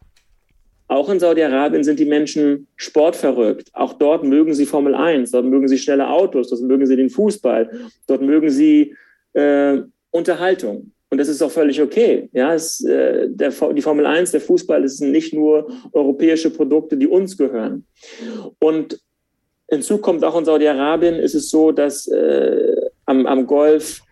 [0.90, 3.70] Auch in Saudi-Arabien sind die Menschen sportverrückt.
[3.74, 7.10] Auch dort mögen sie Formel 1, dort mögen sie schnelle Autos, dort mögen sie den
[7.10, 7.70] Fußball,
[8.08, 8.96] dort mögen sie
[9.34, 9.78] äh,
[10.10, 10.90] Unterhaltung.
[11.08, 12.28] Und das ist auch völlig okay.
[12.32, 16.96] Ja, es, äh, der, die Formel 1, der Fußball, das sind nicht nur europäische Produkte,
[16.96, 17.86] die uns gehören.
[18.58, 18.98] Und
[19.70, 22.74] Hinzu kommt auch in Saudi-Arabien ist es so, dass äh,
[23.06, 24.02] am, am Golf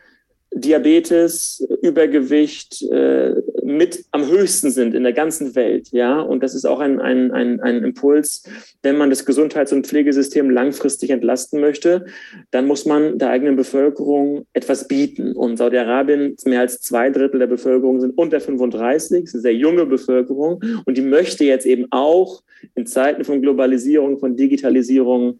[0.52, 5.88] Diabetes, Übergewicht äh, mit am höchsten sind in der ganzen Welt.
[5.92, 8.44] Ja, und das ist auch ein, ein, ein, ein Impuls.
[8.82, 12.06] Wenn man das Gesundheits- und Pflegesystem langfristig entlasten möchte,
[12.50, 15.32] dann muss man der eigenen Bevölkerung etwas bieten.
[15.32, 19.54] Und Saudi-Arabien, mehr als zwei Drittel der Bevölkerung sind unter 35, das ist eine sehr
[19.54, 20.62] junge Bevölkerung.
[20.86, 22.42] Und die möchte jetzt eben auch
[22.74, 25.38] in Zeiten von Globalisierung, von Digitalisierung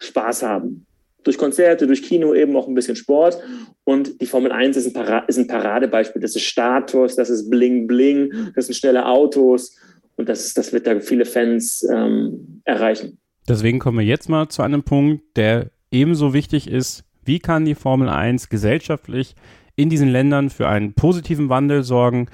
[0.00, 0.86] Spaß haben
[1.24, 3.38] durch Konzerte, durch Kino eben auch ein bisschen Sport.
[3.84, 6.22] Und die Formel 1 ist ein, Para ist ein Paradebeispiel.
[6.22, 9.76] Das ist Status, das ist Bling Bling, das sind schnelle Autos.
[10.16, 13.18] Und das, das wird da viele Fans ähm, erreichen.
[13.48, 17.04] Deswegen kommen wir jetzt mal zu einem Punkt, der ebenso wichtig ist.
[17.24, 19.34] Wie kann die Formel 1 gesellschaftlich
[19.76, 22.28] in diesen Ländern für einen positiven Wandel sorgen?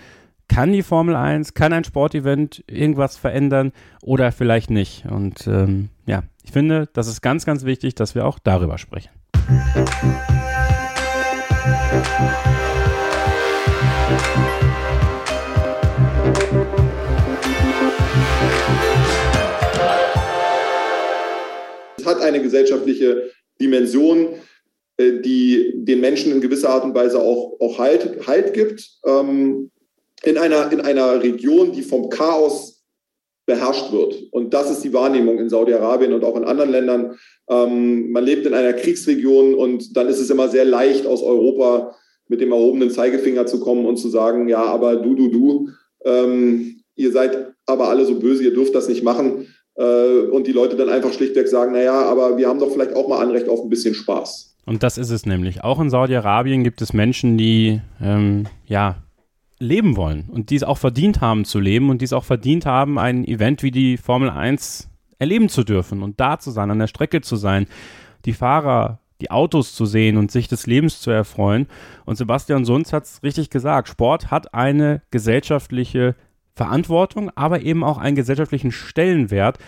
[0.49, 5.05] Kann die Formel 1, kann ein Sportevent irgendwas verändern oder vielleicht nicht?
[5.07, 9.11] Und ähm, ja, ich finde, das ist ganz, ganz wichtig, dass wir auch darüber sprechen.
[21.97, 23.31] Es hat eine gesellschaftliche
[23.61, 24.35] Dimension,
[24.99, 28.99] äh, die den Menschen in gewisser Art und Weise auch, auch halt, halt gibt.
[29.07, 29.71] Ähm,
[30.23, 32.74] in, einer, in einer Region, die vom Chaos
[33.47, 34.15] beherrscht wird.
[34.31, 37.17] Und das ist die Wahrnehmung in Saudi-Arabien und auch in anderen Ländern.
[37.49, 41.95] Ähm, man lebt in einer Kriegsregion und dann ist es immer sehr leicht, aus Europa
[42.29, 45.69] mit dem erhobenen Zeigefinger zu kommen und zu sagen, ja, aber du, du, du,
[46.05, 49.47] ähm, ihr seid aber alle so böse, ihr dürft das nicht machen.
[49.77, 53.09] Äh, und die Leute dann einfach schlichtweg sagen, naja, aber wir haben doch vielleicht auch
[53.09, 54.57] mal Anrecht auf ein bisschen Spaß.
[54.67, 55.63] Und das ist es nämlich.
[55.63, 59.03] Auch in Saudi-Arabien gibt es Menschen, die ähm, ja
[59.59, 62.67] leben wollen und die es auch verdient haben zu leben und die es auch verdient
[62.67, 66.79] haben, ein Event wie die Formel 1 erleben zu dürfen und da zu sein, an
[66.79, 67.67] der Strecke zu sein,
[68.25, 71.69] die Fahrer, die Autos zu sehen und sich des Lebens zu erfreuen.
[72.05, 76.17] Und Sebastian Sunz hat es richtig gesagt, Sport hat eine gesellschaftliche
[76.55, 79.59] Verantwortung, aber eben auch einen gesellschaftlichen Stellenwert,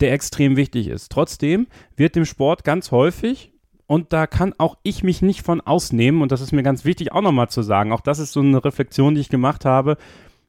[0.00, 1.10] der extrem wichtig ist.
[1.10, 3.52] Trotzdem wird dem Sport ganz häufig
[3.90, 6.22] und da kann auch ich mich nicht von ausnehmen.
[6.22, 7.90] Und das ist mir ganz wichtig auch nochmal zu sagen.
[7.90, 9.96] Auch das ist so eine Reflexion, die ich gemacht habe.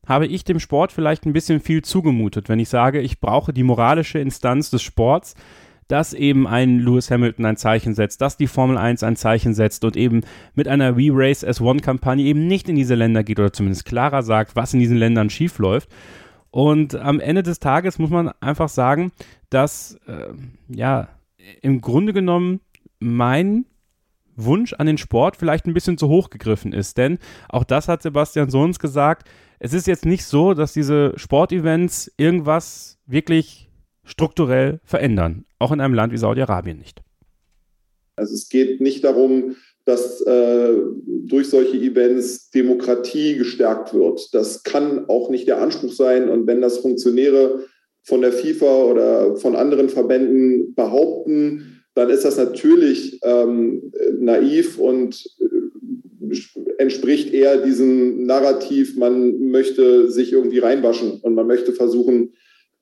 [0.05, 3.63] Habe ich dem Sport vielleicht ein bisschen viel zugemutet, wenn ich sage, ich brauche die
[3.63, 5.33] moralische Instanz des Sports,
[5.87, 9.83] dass eben ein Lewis Hamilton ein Zeichen setzt, dass die Formel 1 ein Zeichen setzt
[9.85, 10.21] und eben
[10.53, 13.85] mit einer We Race as One Kampagne eben nicht in diese Länder geht oder zumindest
[13.85, 15.89] klarer sagt, was in diesen Ländern schiefläuft.
[16.51, 19.11] Und am Ende des Tages muss man einfach sagen,
[19.49, 20.27] dass äh,
[20.67, 21.07] ja
[21.63, 22.59] im Grunde genommen
[23.01, 23.65] mein
[24.35, 26.97] Wunsch an den Sport vielleicht ein bisschen zu hoch gegriffen ist.
[26.97, 27.17] Denn
[27.49, 29.27] auch das hat Sebastian Sohns gesagt.
[29.59, 33.69] Es ist jetzt nicht so, dass diese Sportevents irgendwas wirklich
[34.03, 35.45] strukturell verändern.
[35.59, 37.01] Auch in einem Land wie Saudi-Arabien nicht.
[38.15, 40.73] Also es geht nicht darum, dass äh,
[41.07, 44.33] durch solche Events Demokratie gestärkt wird.
[44.33, 46.29] Das kann auch nicht der Anspruch sein.
[46.29, 47.65] Und wenn das Funktionäre
[48.03, 55.25] von der FIFA oder von anderen Verbänden behaupten, dann ist das natürlich ähm, naiv und
[55.39, 56.35] äh,
[56.77, 62.33] entspricht eher diesem Narrativ, man möchte sich irgendwie reinwaschen und man möchte versuchen,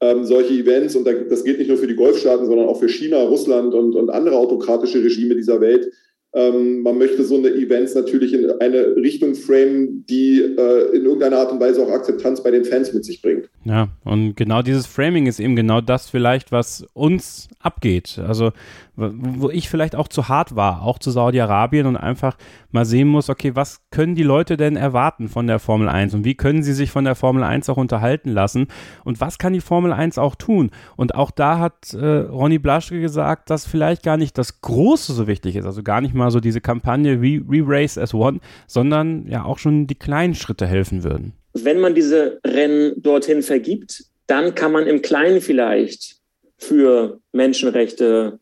[0.01, 3.23] ähm, solche Events, und das gilt nicht nur für die Golfstaaten, sondern auch für China,
[3.23, 5.91] Russland und, und andere autokratische Regime dieser Welt,
[6.33, 11.37] ähm, man möchte so eine Events natürlich in eine Richtung framen, die äh, in irgendeiner
[11.37, 13.49] Art und Weise auch Akzeptanz bei den Fans mit sich bringt.
[13.65, 18.19] Ja, und genau dieses Framing ist eben genau das vielleicht, was uns abgeht.
[18.25, 18.51] Also
[18.99, 22.37] wo ich vielleicht auch zu hart war, auch zu Saudi-Arabien und einfach
[22.71, 26.25] mal sehen muss, okay, was können die Leute denn erwarten von der Formel 1 und
[26.25, 28.67] wie können sie sich von der Formel 1 auch unterhalten lassen
[29.05, 30.71] und was kann die Formel 1 auch tun?
[30.97, 35.27] Und auch da hat äh, Ronny Blaschke gesagt, dass vielleicht gar nicht das Große so
[35.27, 39.45] wichtig ist, also gar nicht mal so diese Kampagne wie Re-Race as One, sondern ja
[39.45, 41.33] auch schon die kleinen Schritte helfen würden.
[41.53, 46.17] Wenn man diese Rennen dorthin vergibt, dann kann man im Kleinen vielleicht
[46.57, 48.39] für Menschenrechte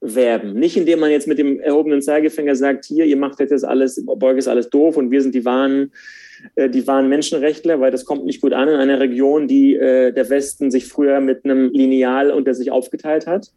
[0.00, 0.54] werben.
[0.54, 4.38] Nicht indem man jetzt mit dem erhobenen Zeigefinger sagt, hier, ihr macht jetzt alles, Borg
[4.38, 5.92] ist alles doof und wir sind die wahren,
[6.54, 10.12] äh, die wahren Menschenrechtler, weil das kommt nicht gut an in einer Region, die äh,
[10.12, 13.48] der Westen sich früher mit einem Lineal unter sich aufgeteilt hat.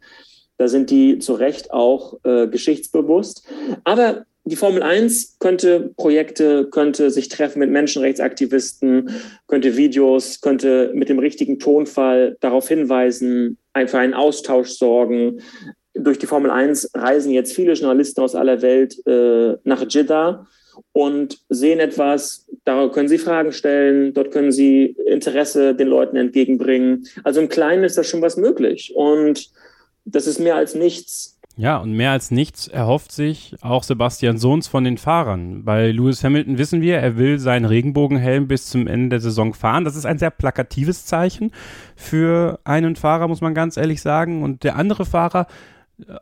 [0.57, 3.47] Da sind die zu Recht auch äh, geschichtsbewusst.
[3.83, 9.09] Aber die Formel 1 könnte Projekte, könnte sich treffen mit Menschenrechtsaktivisten,
[9.47, 15.39] könnte Videos, könnte mit dem richtigen Tonfall darauf hinweisen, für einen Austausch sorgen,
[15.93, 20.47] durch die Formel 1 reisen jetzt viele Journalisten aus aller Welt äh, nach Jeddah
[20.91, 27.07] und sehen etwas, da können sie Fragen stellen, dort können sie Interesse den Leuten entgegenbringen.
[27.23, 28.91] Also im Kleinen ist da schon was möglich.
[28.95, 29.51] Und
[30.05, 31.33] das ist mehr als nichts.
[31.55, 35.63] Ja, und mehr als nichts erhofft sich auch Sebastian Sohns von den Fahrern.
[35.63, 39.85] Bei Lewis Hamilton wissen wir, er will seinen Regenbogenhelm bis zum Ende der Saison fahren.
[39.85, 41.51] Das ist ein sehr plakatives Zeichen
[41.95, 44.41] für einen Fahrer, muss man ganz ehrlich sagen.
[44.41, 45.45] Und der andere Fahrer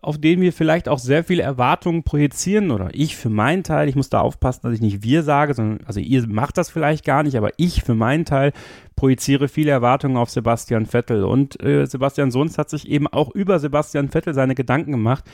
[0.02, 3.96] auf den wir vielleicht auch sehr viele Erwartungen projizieren oder ich für meinen Teil, ich
[3.96, 7.24] muss da aufpassen, dass ich nicht wir sage, sondern also ihr macht das vielleicht gar
[7.24, 8.54] nicht, aber ich für meinen Teil
[8.96, 11.24] projiziere viele Erwartungen auf Sebastian Vettel.
[11.24, 15.26] Und äh, Sebastian Sons hat sich eben auch über Sebastian Vettel seine Gedanken gemacht.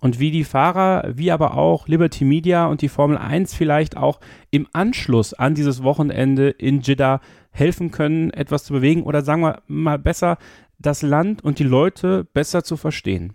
[0.00, 4.20] Und wie die Fahrer, wie aber auch Liberty Media und die Formel 1 vielleicht auch
[4.50, 7.20] im Anschluss an dieses Wochenende in Jeddah
[7.52, 10.38] helfen können, etwas zu bewegen oder sagen wir mal besser,
[10.78, 13.32] das Land und die Leute besser zu verstehen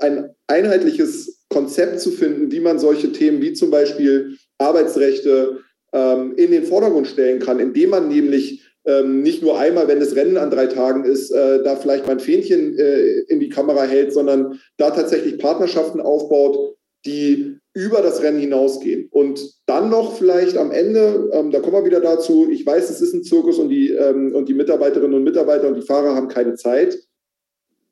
[0.00, 5.60] ein einheitliches Konzept zu finden, wie man solche Themen wie zum Beispiel Arbeitsrechte
[5.92, 10.14] ähm, in den Vordergrund stellen kann, indem man nämlich ähm, nicht nur einmal, wenn das
[10.14, 13.82] Rennen an drei Tagen ist, äh, da vielleicht mal ein Fähnchen äh, in die Kamera
[13.82, 19.08] hält, sondern da tatsächlich Partnerschaften aufbaut, die über das Rennen hinausgehen.
[19.10, 23.00] Und dann noch vielleicht am Ende, ähm, da kommen wir wieder dazu, ich weiß, es
[23.00, 26.28] ist ein Zirkus und die, ähm, und die Mitarbeiterinnen und Mitarbeiter und die Fahrer haben
[26.28, 26.96] keine Zeit.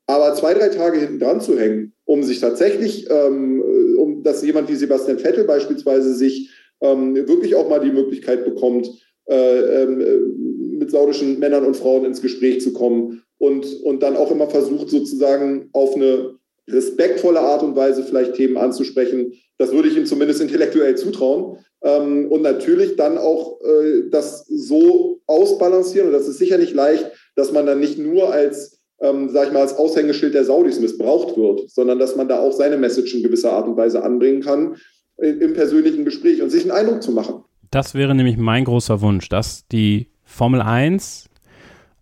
[0.07, 3.63] Aber zwei, drei Tage hinten dran zu hängen, um sich tatsächlich, ähm,
[3.97, 8.89] um dass jemand wie Sebastian Vettel beispielsweise sich ähm, wirklich auch mal die Möglichkeit bekommt,
[9.25, 14.31] äh, ähm, mit saudischen Männern und Frauen ins Gespräch zu kommen und, und dann auch
[14.31, 16.35] immer versucht, sozusagen auf eine
[16.67, 19.33] respektvolle Art und Weise vielleicht Themen anzusprechen.
[19.57, 21.59] Das würde ich ihm zumindest intellektuell zutrauen.
[21.83, 26.07] Ähm, und natürlich dann auch äh, das so ausbalancieren.
[26.07, 29.53] Und das ist sicher nicht leicht, dass man dann nicht nur als ähm, sag ich
[29.53, 33.23] mal, als Aushängeschild der Saudis missbraucht wird, sondern dass man da auch seine Message in
[33.23, 34.75] gewisser Art und Weise anbringen kann
[35.17, 37.43] im persönlichen Gespräch und sich einen Eindruck zu machen.
[37.71, 41.29] Das wäre nämlich mein großer Wunsch, dass die Formel 1,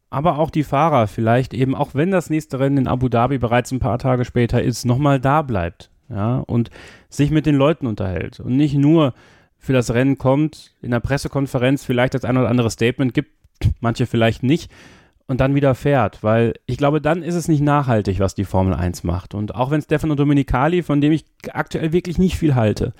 [0.09, 3.71] aber auch die Fahrer vielleicht eben, auch wenn das nächste Rennen in Abu Dhabi bereits
[3.71, 6.69] ein paar Tage später ist, nochmal da bleibt, ja, und
[7.09, 9.13] sich mit den Leuten unterhält und nicht nur
[9.57, 13.31] für das Rennen kommt, in der Pressekonferenz vielleicht das ein oder andere Statement gibt,
[13.79, 14.69] manche vielleicht nicht,
[15.27, 18.73] und dann wieder fährt, weil ich glaube, dann ist es nicht nachhaltig, was die Formel
[18.73, 19.33] 1 macht.
[19.33, 22.93] Und auch wenn Stefano Domenicali, von dem ich aktuell wirklich nicht viel halte,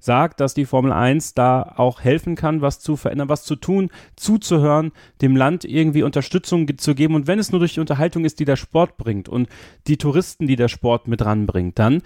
[0.00, 3.90] sagt, dass die Formel 1 da auch helfen kann, was zu verändern, was zu tun,
[4.16, 8.40] zuzuhören, dem Land irgendwie Unterstützung zu geben und wenn es nur durch die Unterhaltung ist,
[8.40, 9.48] die der Sport bringt und
[9.86, 12.02] die Touristen, die der Sport mit ranbringt, dann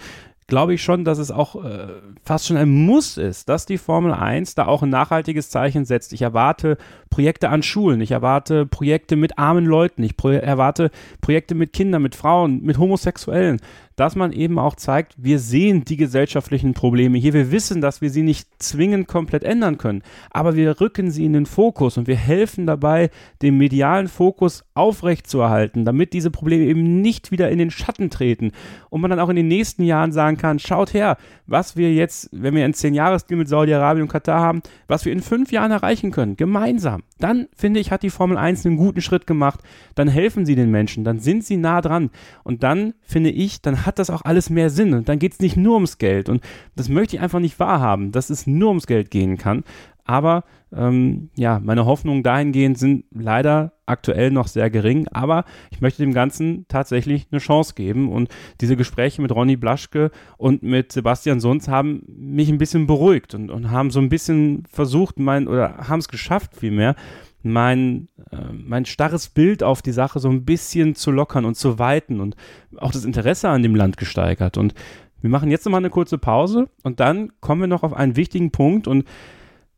[0.46, 1.88] glaube ich schon, dass es auch äh,
[2.22, 6.12] fast schon ein Muss ist, dass die Formel 1 da auch ein nachhaltiges Zeichen setzt.
[6.12, 6.76] Ich erwarte
[7.10, 12.02] Projekte an Schulen, ich erwarte Projekte mit armen Leuten, ich pro erwarte Projekte mit Kindern,
[12.02, 13.60] mit Frauen, mit Homosexuellen
[13.96, 18.10] dass man eben auch zeigt, wir sehen die gesellschaftlichen Probleme hier, wir wissen, dass wir
[18.10, 22.16] sie nicht zwingend komplett ändern können, aber wir rücken sie in den Fokus und wir
[22.16, 23.10] helfen dabei,
[23.42, 28.52] den medialen Fokus aufrechtzuerhalten, damit diese Probleme eben nicht wieder in den Schatten treten
[28.90, 32.28] und man dann auch in den nächsten Jahren sagen kann, schaut her, was wir jetzt,
[32.32, 35.70] wenn wir ein zehn jahres mit Saudi-Arabien und Katar haben, was wir in fünf Jahren
[35.70, 37.02] erreichen können, gemeinsam.
[37.18, 39.60] Dann, finde ich, hat die Formel 1 einen guten Schritt gemacht,
[39.94, 42.10] dann helfen sie den Menschen, dann sind sie nah dran.
[42.42, 44.94] Und dann, finde ich, dann hat das auch alles mehr Sinn.
[44.94, 46.28] Und dann geht es nicht nur ums Geld.
[46.28, 46.42] Und
[46.76, 49.64] das möchte ich einfach nicht wahrhaben, dass es nur ums Geld gehen kann.
[50.04, 50.44] Aber
[50.74, 56.12] ähm, ja, meine Hoffnungen dahingehend sind leider aktuell noch sehr gering, aber ich möchte dem
[56.12, 58.10] Ganzen tatsächlich eine Chance geben.
[58.12, 58.28] Und
[58.60, 63.50] diese Gespräche mit Ronny Blaschke und mit Sebastian Sunz haben mich ein bisschen beruhigt und,
[63.50, 66.96] und haben so ein bisschen versucht, mein, oder haben es geschafft vielmehr,
[67.44, 71.78] mein, äh, mein starres Bild auf die Sache so ein bisschen zu lockern und zu
[71.78, 72.36] weiten und
[72.76, 74.56] auch das Interesse an dem Land gesteigert.
[74.56, 74.74] Und
[75.20, 78.50] wir machen jetzt nochmal eine kurze Pause und dann kommen wir noch auf einen wichtigen
[78.50, 79.04] Punkt und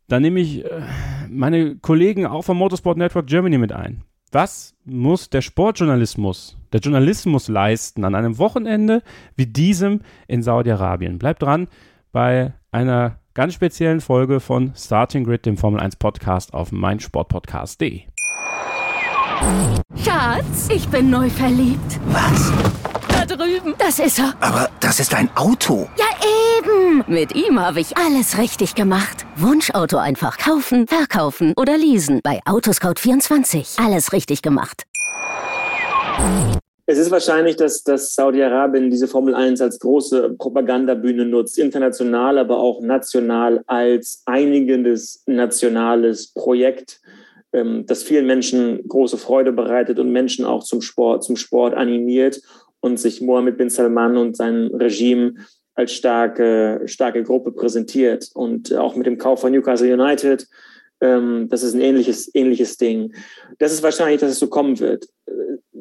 [0.08, 0.82] da nehme ich äh,
[1.28, 4.02] meine Kollegen auch vom Motorsport Network Germany mit ein.
[4.30, 9.02] Was muss der Sportjournalismus, der Journalismus leisten an einem Wochenende
[9.34, 11.18] wie diesem in Saudi-Arabien?
[11.18, 11.68] Bleibt dran
[12.12, 18.00] bei einer ganz speziellen Folge von Starting Grid, dem Formel 1 Podcast auf meinsportpodcast.de.
[20.02, 22.00] Schatz, ich bin neu verliebt.
[22.06, 22.50] Was?
[23.08, 23.74] Da drüben.
[23.76, 24.32] Das ist er.
[24.40, 25.86] Aber das ist ein Auto.
[25.98, 26.06] Ja,
[26.58, 27.04] eben.
[27.06, 29.26] Mit ihm habe ich alles richtig gemacht.
[29.36, 32.20] Wunschauto einfach kaufen, verkaufen oder leasen.
[32.24, 33.84] Bei Autoscout24.
[33.84, 34.84] Alles richtig gemacht.
[36.88, 42.60] Es ist wahrscheinlich, dass, dass Saudi-Arabien diese Formel 1 als große Propagandabühne nutzt, international, aber
[42.60, 47.00] auch national als einigendes nationales Projekt,
[47.52, 52.40] ähm, das vielen Menschen große Freude bereitet und Menschen auch zum Sport, zum Sport animiert
[52.78, 55.34] und sich Mohammed bin Salman und sein Regime
[55.74, 58.30] als starke, starke Gruppe präsentiert.
[58.32, 60.46] Und auch mit dem Kauf von Newcastle United,
[61.00, 63.12] ähm, das ist ein ähnliches, ähnliches Ding.
[63.58, 65.08] Das ist wahrscheinlich, dass es so kommen wird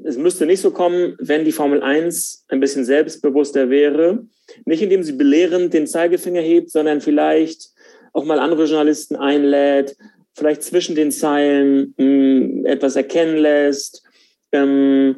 [0.06, 4.26] es müsste nicht so kommen, wenn die Formel 1 ein bisschen selbstbewusster wäre.
[4.66, 7.72] Nicht indem sie belehrend den Zeigefinger hebt, sondern vielleicht
[8.14, 9.98] auch mal andere Journalisten einlädt,
[10.34, 14.04] vielleicht zwischen den Zeilen mh, hm, etwas erkennen lässt.
[14.52, 15.18] Ähm,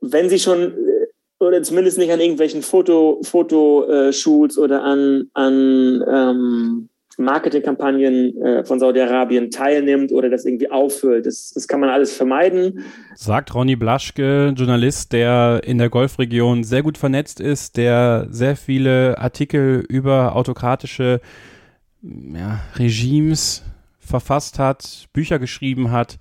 [0.00, 1.06] wenn sie schon, äh,
[1.40, 6.88] oder zumindest nicht an irgendwelchen Foto, Fotoshoots oder an, an ähm,
[7.18, 11.26] Marketingkampagnen äh, von Saudi-Arabien teilnimmt oder das irgendwie auffüllt.
[11.26, 12.84] Das, das kann man alles vermeiden.
[13.14, 19.18] Sagt Ronny Blaschke, Journalist, der in der Golfregion sehr gut vernetzt ist, der sehr viele
[19.18, 21.20] Artikel über autokratische
[22.02, 23.62] ja, Regimes
[23.98, 26.18] verfasst hat, Bücher geschrieben hat.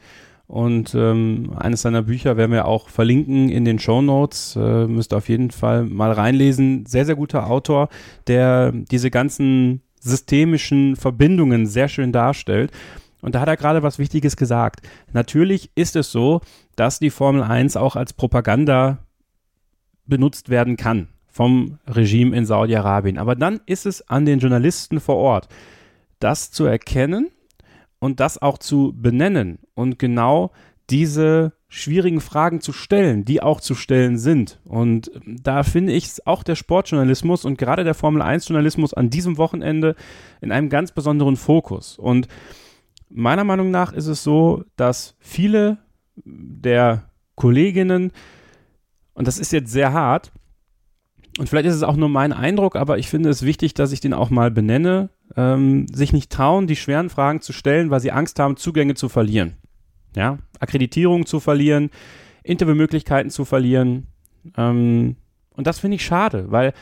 [0.48, 4.56] Und ähm, eines seiner Bücher werden wir auch verlinken in den Show Notes.
[4.56, 6.86] Äh, müsst auf jeden Fall mal reinlesen.
[6.86, 7.90] Sehr, sehr guter Autor,
[8.28, 12.72] der diese ganzen systemischen Verbindungen sehr schön darstellt.
[13.22, 14.82] Und da hat er gerade was Wichtiges gesagt.
[15.14, 16.42] Natürlich ist es so,
[16.76, 18.98] dass die Formel 1 auch als Propaganda
[20.06, 23.18] benutzt werden kann vom Regime in Saudi-Arabien.
[23.18, 25.48] Aber dann ist es an den Journalisten vor Ort,
[26.20, 27.32] das zu erkennen
[28.00, 30.52] und das auch zu benennen und genau
[30.90, 34.60] diese schwierigen Fragen zu stellen, die auch zu stellen sind.
[34.66, 39.38] Und da finde ich auch der Sportjournalismus und gerade der Formel 1 Journalismus an diesem
[39.38, 39.96] Wochenende
[40.42, 41.98] in einem ganz besonderen Fokus.
[41.98, 42.28] Und
[43.10, 45.80] meiner Meinung nach ist es so, dass viele
[46.26, 48.12] der Kolleginnen,
[49.14, 50.32] und das ist jetzt sehr hart,
[51.40, 54.00] und vielleicht ist es auch nur mein Eindruck, aber ich finde es wichtig, dass ich
[54.00, 58.12] den auch mal benenne, ähm, sich nicht trauen, die schweren Fragen zu stellen, weil sie
[58.12, 59.58] Angst haben, Zugänge zu verlieren
[60.16, 61.90] ja, Akkreditierung zu verlieren,
[62.44, 64.08] Interviewmöglichkeiten zu verlieren.
[64.58, 65.16] Ähm,
[65.52, 66.74] und das finde ich schade, weil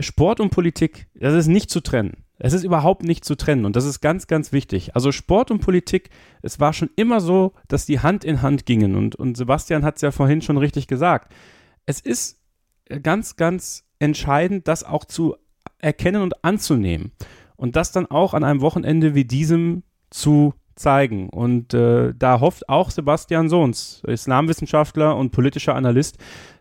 [0.00, 2.24] Sport und Politik, das ist nicht zu trennen.
[2.38, 4.96] Es ist überhaupt nicht zu trennen und das ist ganz, ganz wichtig.
[4.96, 6.10] Also Sport und Politik,
[6.42, 9.96] es war schon immer so, dass die Hand in Hand gingen und, und Sebastian hat
[9.96, 11.32] es ja vorhin schon richtig gesagt.
[11.86, 12.40] Es ist
[13.02, 15.36] ganz, ganz entscheidend, das auch zu
[15.78, 17.12] erkennen und anzunehmen
[17.54, 21.28] und das dann auch an einem Wochenende wie diesem zu zeigen.
[21.30, 26.16] Und äh, da hofft auch Sebastian Sohns, Islamwissenschaftler und politischer Analyst,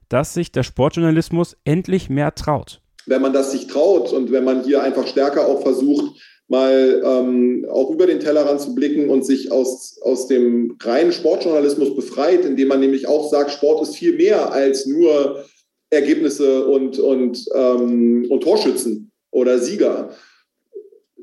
[0.09, 2.81] dass sich der Sportjournalismus endlich mehr traut.
[3.07, 7.65] Wenn man das sich traut und wenn man hier einfach stärker auch versucht, mal ähm,
[7.71, 12.67] auch über den Tellerrand zu blicken und sich aus, aus dem reinen Sportjournalismus befreit, indem
[12.67, 15.45] man nämlich auch sagt, Sport ist viel mehr als nur
[15.89, 20.11] Ergebnisse und, und, ähm, und Torschützen oder Sieger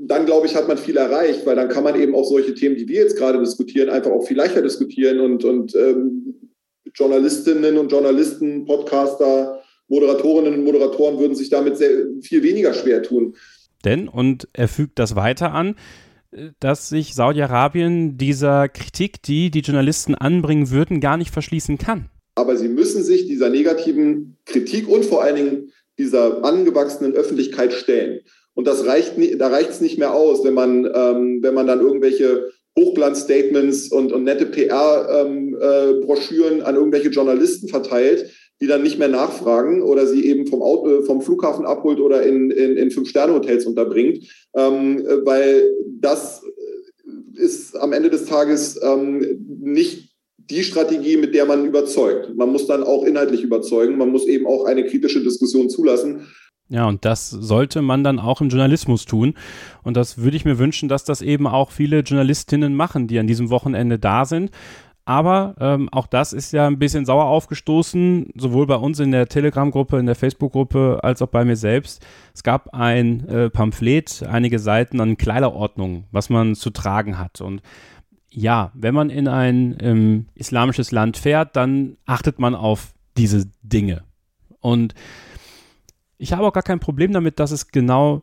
[0.08, 2.76] dann glaube ich, hat man viel erreicht, weil dann kann man eben auch solche Themen,
[2.76, 6.50] die wir jetzt gerade diskutieren, einfach auch viel leichter diskutieren und, und ähm,
[6.94, 11.90] Journalistinnen und Journalisten, Podcaster, Moderatorinnen und Moderatoren würden sich damit sehr,
[12.22, 13.34] viel weniger schwer tun.
[13.84, 15.76] Denn, und er fügt das weiter an,
[16.60, 22.10] dass sich Saudi-Arabien dieser Kritik, die die Journalisten anbringen würden, gar nicht verschließen kann.
[22.34, 28.20] Aber sie müssen sich dieser negativen Kritik und vor allen Dingen dieser angewachsenen Öffentlichkeit stellen.
[28.58, 31.80] Und das reicht, da reicht es nicht mehr aus, wenn man, ähm, wenn man dann
[31.80, 38.98] irgendwelche Hochglanzstatements und, und nette PR-Broschüren ähm, äh, an irgendwelche Journalisten verteilt, die dann nicht
[38.98, 43.64] mehr nachfragen oder sie eben vom, Auto, vom Flughafen abholt oder in, in, in Fünf-Sterne-Hotels
[43.64, 46.42] unterbringt, ähm, weil das
[47.36, 52.34] ist am Ende des Tages ähm, nicht die Strategie, mit der man überzeugt.
[52.34, 56.26] Man muss dann auch inhaltlich überzeugen, man muss eben auch eine kritische Diskussion zulassen.
[56.70, 59.34] Ja, und das sollte man dann auch im Journalismus tun.
[59.82, 63.26] Und das würde ich mir wünschen, dass das eben auch viele Journalistinnen machen, die an
[63.26, 64.50] diesem Wochenende da sind.
[65.06, 69.26] Aber ähm, auch das ist ja ein bisschen sauer aufgestoßen, sowohl bei uns in der
[69.26, 72.04] Telegram-Gruppe, in der Facebook-Gruppe, als auch bei mir selbst.
[72.34, 77.40] Es gab ein äh, Pamphlet, einige Seiten an Kleiderordnung, was man zu tragen hat.
[77.40, 77.62] Und
[78.28, 84.02] ja, wenn man in ein ähm, islamisches Land fährt, dann achtet man auf diese Dinge.
[84.60, 84.92] Und
[86.18, 88.22] ich habe auch gar kein Problem damit, dass es genau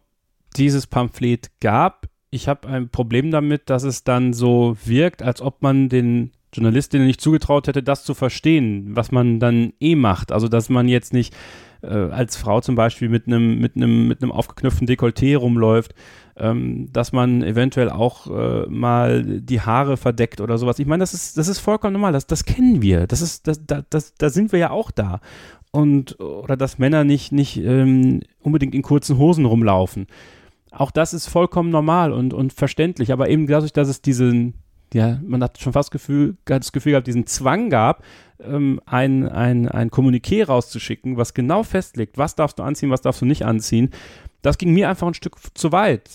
[0.58, 2.08] dieses Pamphlet gab.
[2.30, 7.08] Ich habe ein Problem damit, dass es dann so wirkt, als ob man den Journalistinnen
[7.08, 10.32] nicht zugetraut hätte, das zu verstehen, was man dann eh macht.
[10.32, 11.36] Also, dass man jetzt nicht
[11.82, 15.94] äh, als Frau zum Beispiel mit einem mit mit einem aufgeknöpften Dekolleté rumläuft,
[16.38, 20.80] ähm, dass man eventuell auch äh, mal die Haare verdeckt oder sowas.
[20.80, 22.14] Ich meine, das ist das ist vollkommen normal.
[22.14, 23.08] Das das kennen wir.
[23.08, 25.22] Das ist das da das, da sind wir ja auch da
[25.76, 30.08] und oder dass Männer nicht, nicht ähm, unbedingt in kurzen Hosen rumlaufen.
[30.72, 34.56] Auch das ist vollkommen normal und, und verständlich, aber eben dadurch, dass es diesen,
[34.94, 38.04] ja, man hat schon fast Gefühl, das Gefühl gehabt, diesen Zwang gab,
[38.40, 43.22] ähm, ein, ein, ein Kommuniqué rauszuschicken, was genau festlegt, was darfst du anziehen, was darfst
[43.22, 43.92] du nicht anziehen,
[44.46, 46.10] das ging mir einfach ein Stück zu weit.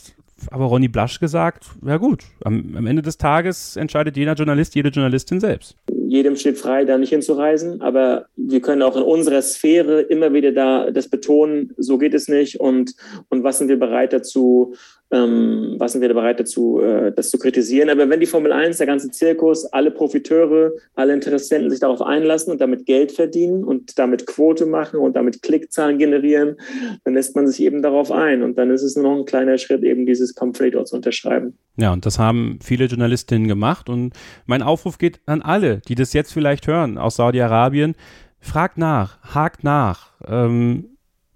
[0.51, 4.89] Aber Ronny Blasch gesagt, ja gut, am, am Ende des Tages entscheidet jeder Journalist, jede
[4.89, 5.77] Journalistin selbst.
[6.09, 10.53] Jedem steht frei, da nicht hinzureisen, aber wir können auch in unserer Sphäre immer wieder
[10.53, 12.95] da das betonen, so geht es nicht und,
[13.29, 14.75] und was sind wir bereit dazu,
[15.13, 17.91] ähm, was sind wir bereit dazu, äh, das zu kritisieren.
[17.91, 22.53] Aber wenn die Formel 1, der ganze Zirkus, alle Profiteure, alle Interessenten sich darauf einlassen
[22.53, 26.57] und damit Geld verdienen und damit Quote machen und damit Klickzahlen generieren,
[27.05, 28.43] dann lässt man sich eben darauf ein.
[28.43, 31.59] Und dann ist es nur noch ein kleiner Schritt, eben dieses Pamphlet zu unterschreiben.
[31.77, 33.89] Ja, und das haben viele Journalistinnen gemacht.
[33.89, 34.15] Und
[34.47, 37.95] mein Aufruf geht an alle, die das jetzt vielleicht hören aus Saudi-Arabien.
[38.39, 40.13] Fragt nach, hakt nach.
[40.27, 40.91] Ähm,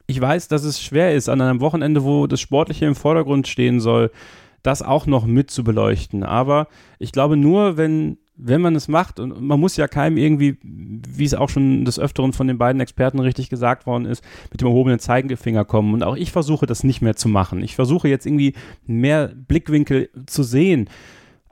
[0.07, 3.81] ich weiß, dass es schwer ist, an einem Wochenende, wo das Sportliche im Vordergrund stehen
[3.81, 4.11] soll,
[4.63, 6.23] das auch noch mit zu beleuchten.
[6.25, 10.59] Aber ich glaube, nur wenn, wenn man es macht, und man muss ja keinem irgendwie,
[10.63, 14.61] wie es auch schon des Öfteren von den beiden Experten richtig gesagt worden ist, mit
[14.61, 15.95] dem erhobenen Zeigefinger kommen.
[15.95, 17.63] Und auch ich versuche das nicht mehr zu machen.
[17.63, 18.55] Ich versuche jetzt irgendwie
[18.87, 20.89] mehr Blickwinkel zu sehen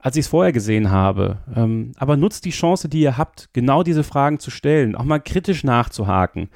[0.04, 1.38] als ich es vorher gesehen habe.
[1.54, 5.20] Ähm, aber nutzt die Chance, die ihr habt, genau diese Fragen zu stellen, auch mal
[5.20, 6.48] kritisch nachzuhaken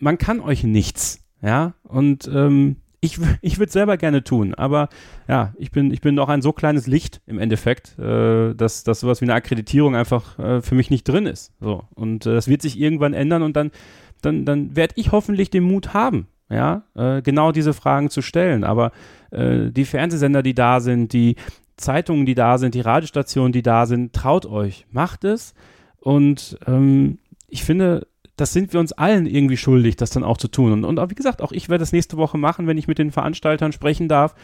[0.00, 4.88] man kann euch nichts, ja, und ähm, ich, ich würde selber gerne tun, aber
[5.28, 9.00] ja, ich bin, ich bin noch ein so kleines Licht im Endeffekt, äh, dass, dass
[9.00, 11.52] sowas wie eine Akkreditierung einfach äh, für mich nicht drin ist.
[11.60, 11.84] So.
[11.94, 13.70] Und äh, das wird sich irgendwann ändern und dann,
[14.20, 18.64] dann, dann werde ich hoffentlich den Mut haben, ja, äh, genau diese Fragen zu stellen.
[18.64, 18.90] Aber
[19.30, 21.36] äh, die Fernsehsender, die da sind, die
[21.76, 25.54] Zeitungen, die da sind, die Radiostationen, die da sind, traut euch, macht es.
[26.00, 28.08] Und ähm, ich finde,
[28.38, 30.72] das sind wir uns allen irgendwie schuldig, das dann auch zu tun.
[30.72, 33.10] Und, und wie gesagt, auch ich werde das nächste Woche machen, wenn ich mit den
[33.10, 34.36] Veranstaltern sprechen darf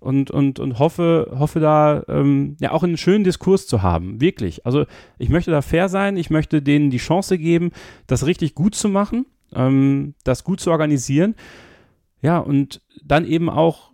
[0.00, 4.22] und, und, und hoffe, hoffe da ähm, ja auch einen schönen Diskurs zu haben.
[4.22, 4.64] Wirklich.
[4.64, 4.86] Also
[5.18, 7.72] ich möchte da fair sein, ich möchte denen die Chance geben,
[8.06, 11.34] das richtig gut zu machen, ähm, das gut zu organisieren.
[12.22, 13.92] Ja, und dann eben auch,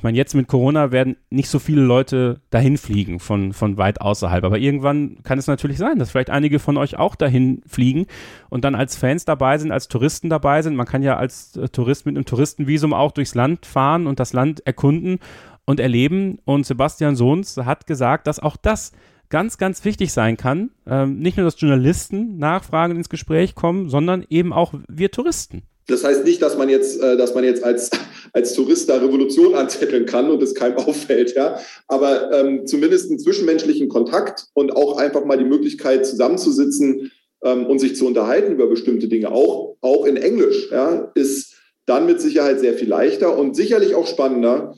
[0.00, 4.00] ich meine, jetzt mit Corona werden nicht so viele Leute dahin fliegen von, von weit
[4.00, 4.44] außerhalb.
[4.44, 8.06] Aber irgendwann kann es natürlich sein, dass vielleicht einige von euch auch dahin fliegen
[8.48, 10.74] und dann als Fans dabei sind, als Touristen dabei sind.
[10.74, 14.32] Man kann ja als äh, Tourist mit einem Touristenvisum auch durchs Land fahren und das
[14.32, 15.18] Land erkunden
[15.66, 16.38] und erleben.
[16.46, 18.92] Und Sebastian Sohns hat gesagt, dass auch das
[19.28, 20.70] ganz, ganz wichtig sein kann.
[20.86, 25.64] Ähm, nicht nur, dass Journalisten nachfragen ins Gespräch kommen, sondern eben auch wir Touristen.
[25.90, 27.90] Das heißt nicht, dass man jetzt, äh, dass man jetzt als,
[28.32, 31.58] als Tourist da Revolution anzetteln kann und es keinem auffällt, ja.
[31.88, 37.10] Aber ähm, zumindest einen zwischenmenschlichen Kontakt und auch einfach mal die Möglichkeit zusammenzusitzen
[37.44, 42.06] ähm, und sich zu unterhalten über bestimmte Dinge, auch, auch in Englisch, ja, ist dann
[42.06, 44.74] mit Sicherheit sehr viel leichter und sicherlich auch spannender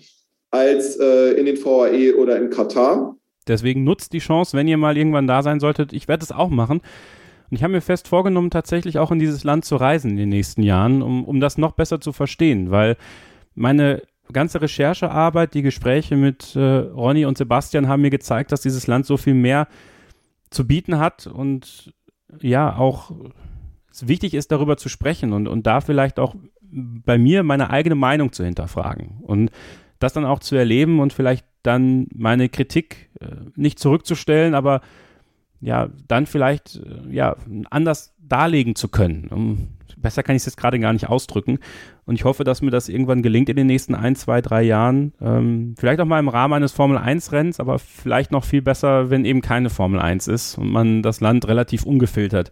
[0.50, 3.16] als äh, in den VAE oder in Katar.
[3.48, 5.92] Deswegen nutzt die Chance, wenn ihr mal irgendwann da sein solltet.
[5.92, 6.80] Ich werde es auch machen.
[7.52, 10.30] Und ich habe mir fest vorgenommen, tatsächlich auch in dieses Land zu reisen in den
[10.30, 12.96] nächsten Jahren, um, um das noch besser zu verstehen, weil
[13.54, 14.00] meine
[14.32, 19.04] ganze Recherchearbeit, die Gespräche mit äh, Ronny und Sebastian haben mir gezeigt, dass dieses Land
[19.04, 19.68] so viel mehr
[20.48, 21.92] zu bieten hat und
[22.40, 23.12] ja, auch
[23.90, 27.96] es wichtig ist, darüber zu sprechen und, und da vielleicht auch bei mir meine eigene
[27.96, 29.50] Meinung zu hinterfragen und
[29.98, 33.26] das dann auch zu erleben und vielleicht dann meine Kritik äh,
[33.56, 34.80] nicht zurückzustellen, aber
[35.62, 37.36] ja, dann vielleicht äh, ja,
[37.70, 39.28] anders darlegen zu können.
[39.28, 41.58] Um, besser kann ich es jetzt gerade gar nicht ausdrücken.
[42.04, 45.12] Und ich hoffe, dass mir das irgendwann gelingt in den nächsten ein, zwei, drei Jahren.
[45.20, 49.40] Ähm, vielleicht auch mal im Rahmen eines Formel-1-Renns, aber vielleicht noch viel besser, wenn eben
[49.40, 52.50] keine Formel 1 ist und man das Land relativ ungefiltert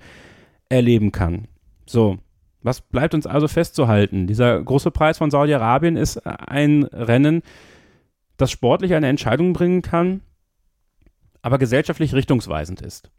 [0.68, 1.48] erleben kann.
[1.86, 2.18] So,
[2.62, 4.28] was bleibt uns also festzuhalten?
[4.28, 7.42] Dieser große Preis von Saudi-Arabien ist ein Rennen,
[8.36, 10.20] das sportlich eine Entscheidung bringen kann,
[11.42, 13.10] aber gesellschaftlich richtungsweisend ist.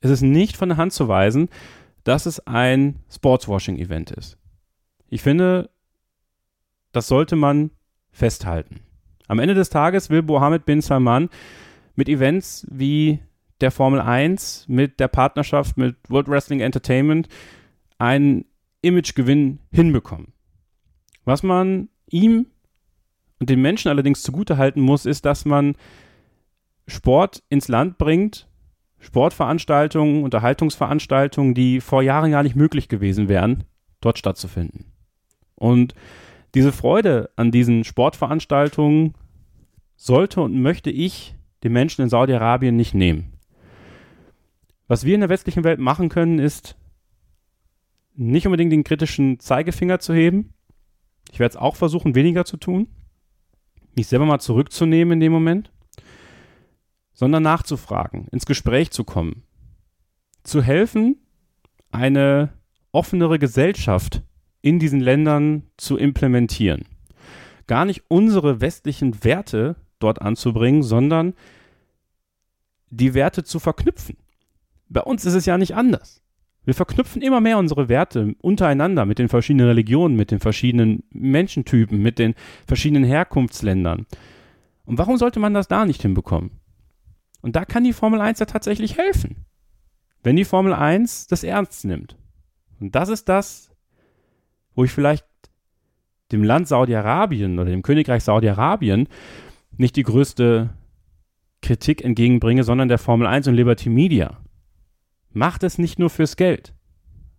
[0.00, 1.48] Es ist nicht von der Hand zu weisen,
[2.04, 4.38] dass es ein Sportswashing-Event ist.
[5.08, 5.70] Ich finde,
[6.92, 7.70] das sollte man
[8.10, 8.80] festhalten.
[9.28, 11.28] Am Ende des Tages will Mohammed bin Salman
[11.94, 13.20] mit Events wie
[13.60, 17.28] der Formel 1, mit der Partnerschaft mit World Wrestling Entertainment
[17.98, 18.46] einen
[18.82, 20.32] Imagegewinn hinbekommen.
[21.24, 22.46] Was man ihm
[23.38, 25.74] und den Menschen allerdings zugutehalten muss, ist, dass man
[26.90, 28.48] Sport ins Land bringt,
[28.98, 33.64] Sportveranstaltungen, Unterhaltungsveranstaltungen, die vor Jahren gar nicht möglich gewesen wären,
[34.00, 34.92] dort stattzufinden.
[35.54, 35.94] Und
[36.54, 39.14] diese Freude an diesen Sportveranstaltungen
[39.96, 43.32] sollte und möchte ich den Menschen in Saudi-Arabien nicht nehmen.
[44.88, 46.76] Was wir in der westlichen Welt machen können, ist
[48.16, 50.52] nicht unbedingt den kritischen Zeigefinger zu heben.
[51.32, 52.88] Ich werde es auch versuchen, weniger zu tun.
[53.94, 55.70] Mich selber mal zurückzunehmen in dem Moment
[57.20, 59.42] sondern nachzufragen, ins Gespräch zu kommen,
[60.42, 61.18] zu helfen,
[61.90, 62.48] eine
[62.92, 64.22] offenere Gesellschaft
[64.62, 66.86] in diesen Ländern zu implementieren.
[67.66, 71.34] gar nicht unsere westlichen Werte dort anzubringen, sondern
[72.88, 74.16] die Werte zu verknüpfen.
[74.88, 76.22] Bei uns ist es ja nicht anders.
[76.64, 82.00] Wir verknüpfen immer mehr unsere Werte untereinander mit den verschiedenen Religionen, mit den verschiedenen Menschentypen,
[82.00, 82.34] mit den
[82.66, 84.06] verschiedenen Herkunftsländern.
[84.86, 86.59] Und warum sollte man das da nicht hinbekommen?
[87.42, 89.44] Und da kann die Formel 1 ja tatsächlich helfen,
[90.22, 92.16] wenn die Formel 1 das ernst nimmt.
[92.80, 93.70] Und das ist das,
[94.74, 95.26] wo ich vielleicht
[96.32, 99.08] dem Land Saudi-Arabien oder dem Königreich Saudi-Arabien
[99.76, 100.70] nicht die größte
[101.62, 104.40] Kritik entgegenbringe, sondern der Formel 1 und Liberty Media.
[105.32, 106.74] Macht es nicht nur fürs Geld.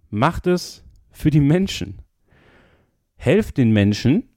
[0.09, 2.01] Macht es für die Menschen.
[3.15, 4.29] Helft den Menschen,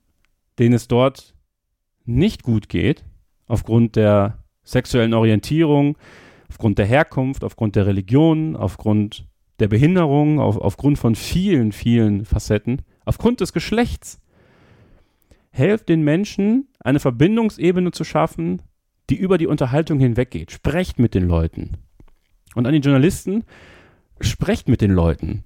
[0.59, 1.35] denen es dort
[2.05, 3.05] nicht gut geht,
[3.47, 5.97] aufgrund der sexuellen Orientierung,
[6.49, 9.27] aufgrund der Herkunft, aufgrund der Religion, aufgrund
[9.59, 14.21] der Behinderung, auf, aufgrund von vielen, vielen Facetten, aufgrund des Geschlechts.
[15.51, 18.63] Helft den Menschen, eine Verbindungsebene zu schaffen,
[19.11, 20.51] die über die Unterhaltung hinweggeht.
[20.51, 21.77] Sprecht mit den Leuten.
[22.55, 23.45] Und an die Journalisten,
[24.21, 25.45] sprecht mit den Leuten.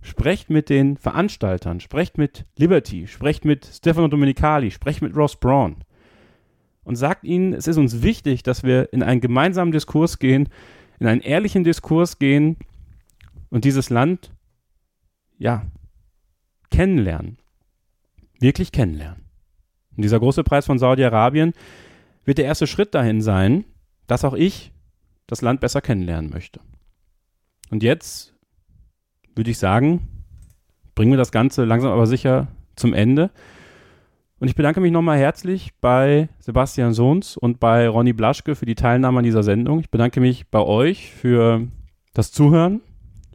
[0.00, 5.84] Sprecht mit den Veranstaltern, sprecht mit Liberty, sprecht mit Stefano Domenicali, sprecht mit Ross Braun.
[6.88, 10.48] Und sagt ihnen, es ist uns wichtig, dass wir in einen gemeinsamen Diskurs gehen,
[10.98, 12.56] in einen ehrlichen Diskurs gehen
[13.50, 14.32] und dieses Land,
[15.36, 15.66] ja,
[16.70, 17.36] kennenlernen.
[18.40, 19.26] Wirklich kennenlernen.
[19.98, 21.52] Und dieser große Preis von Saudi-Arabien
[22.24, 23.66] wird der erste Schritt dahin sein,
[24.06, 24.72] dass auch ich
[25.26, 26.60] das Land besser kennenlernen möchte.
[27.68, 28.32] Und jetzt
[29.34, 30.24] würde ich sagen,
[30.94, 33.30] bringen wir das Ganze langsam aber sicher zum Ende.
[34.40, 38.76] Und ich bedanke mich nochmal herzlich bei Sebastian Sohns und bei Ronny Blaschke für die
[38.76, 39.80] Teilnahme an dieser Sendung.
[39.80, 41.66] Ich bedanke mich bei euch für
[42.14, 42.80] das Zuhören,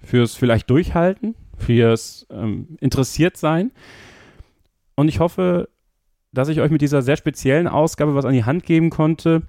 [0.02, 3.72] fürs vielleicht Durchhalten, fürs ähm, Interessiertsein.
[4.96, 5.68] Und ich hoffe,
[6.32, 9.44] dass ich euch mit dieser sehr speziellen Ausgabe was an die Hand geben konnte,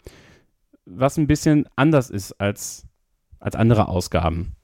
[0.87, 2.85] was ein bisschen anders ist als,
[3.39, 4.57] als andere Ausgaben.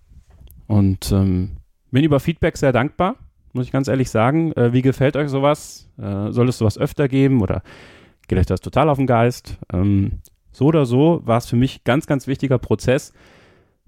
[0.67, 1.59] Und ähm,
[1.93, 3.15] bin über Feedback sehr dankbar,
[3.53, 4.53] muss ich ganz ehrlich sagen.
[4.53, 5.89] Äh, wie gefällt euch sowas?
[5.99, 7.63] Äh, soll es sowas öfter geben oder
[8.29, 9.59] geht euch das total auf den Geist?
[9.73, 10.21] Ähm,
[10.53, 13.13] so oder so war es für mich ganz, ganz wichtiger Prozess,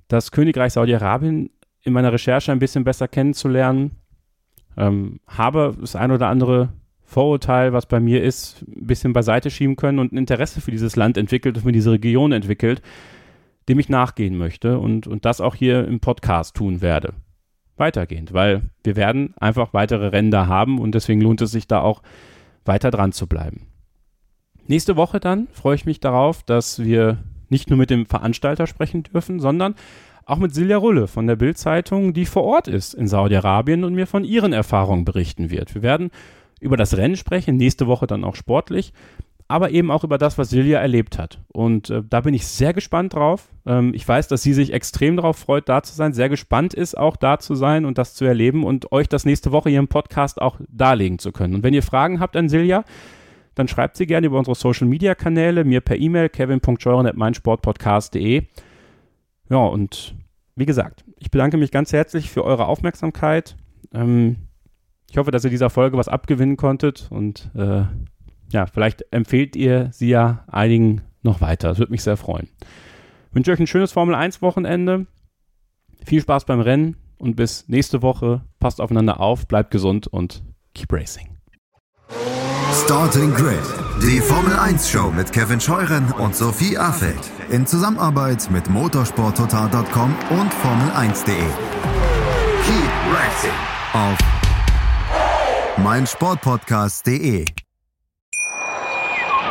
[0.08, 1.50] das Königreich Saudi-Arabien
[1.82, 3.92] in meiner Recherche ein bisschen besser kennenzulernen.
[4.76, 9.76] Ähm, habe das ein oder andere Vorurteil, was bei mir ist, ein bisschen beiseite schieben
[9.76, 12.80] können und ein Interesse für dieses Land entwickelt und für diese Region entwickelt,
[13.68, 17.12] dem ich nachgehen möchte und, und das auch hier im Podcast tun werde.
[17.76, 21.80] Weitergehend, weil wir werden einfach weitere Rennen da haben und deswegen lohnt es sich da
[21.80, 22.02] auch
[22.64, 23.66] weiter dran zu bleiben.
[24.66, 27.18] Nächste Woche dann freue ich mich darauf, dass wir
[27.48, 29.74] nicht nur mit dem Veranstalter sprechen dürfen, sondern
[30.24, 34.06] auch mit Silja Rulle von der Bild-Zeitung, die vor Ort ist in Saudi-Arabien und mir
[34.06, 35.74] von ihren Erfahrungen berichten wird.
[35.74, 36.10] Wir werden
[36.60, 38.92] über das Rennen sprechen, nächste Woche dann auch sportlich,
[39.52, 41.42] aber eben auch über das, was Silja erlebt hat.
[41.48, 43.50] Und äh, da bin ich sehr gespannt drauf.
[43.66, 46.96] Ähm, ich weiß, dass sie sich extrem darauf freut, da zu sein, sehr gespannt ist,
[46.96, 49.88] auch da zu sein und das zu erleben und euch das nächste Woche hier im
[49.88, 51.56] Podcast auch darlegen zu können.
[51.56, 52.84] Und wenn ihr Fragen habt an Silja,
[53.54, 58.44] dann schreibt sie gerne über unsere Social Media Kanäle, mir per E-Mail kevin.scheuren.meinsportpodcast.de.
[59.50, 60.14] Ja, und
[60.56, 63.58] wie gesagt, ich bedanke mich ganz herzlich für eure Aufmerksamkeit.
[63.92, 64.48] Ähm,
[65.10, 67.82] ich hoffe, dass ihr dieser Folge was abgewinnen konntet und äh,
[68.52, 71.68] ja, vielleicht empfehlt ihr sie ja einigen noch weiter.
[71.68, 72.48] Das würde mich sehr freuen.
[73.30, 75.06] Ich wünsche euch ein schönes Formel 1 Wochenende.
[76.04, 78.42] Viel Spaß beim Rennen und bis nächste Woche.
[78.58, 80.42] Passt aufeinander auf, bleibt gesund und
[80.74, 81.28] keep racing.
[82.84, 83.62] Starting Grid,
[84.02, 90.52] die Formel 1 Show mit Kevin Scheuren und Sophie Affeld in Zusammenarbeit mit motorsporttotal.com und
[90.52, 91.34] Formel1.de.
[92.64, 93.50] Keep racing
[93.92, 94.18] auf
[95.78, 97.44] meinsportpodcast.de.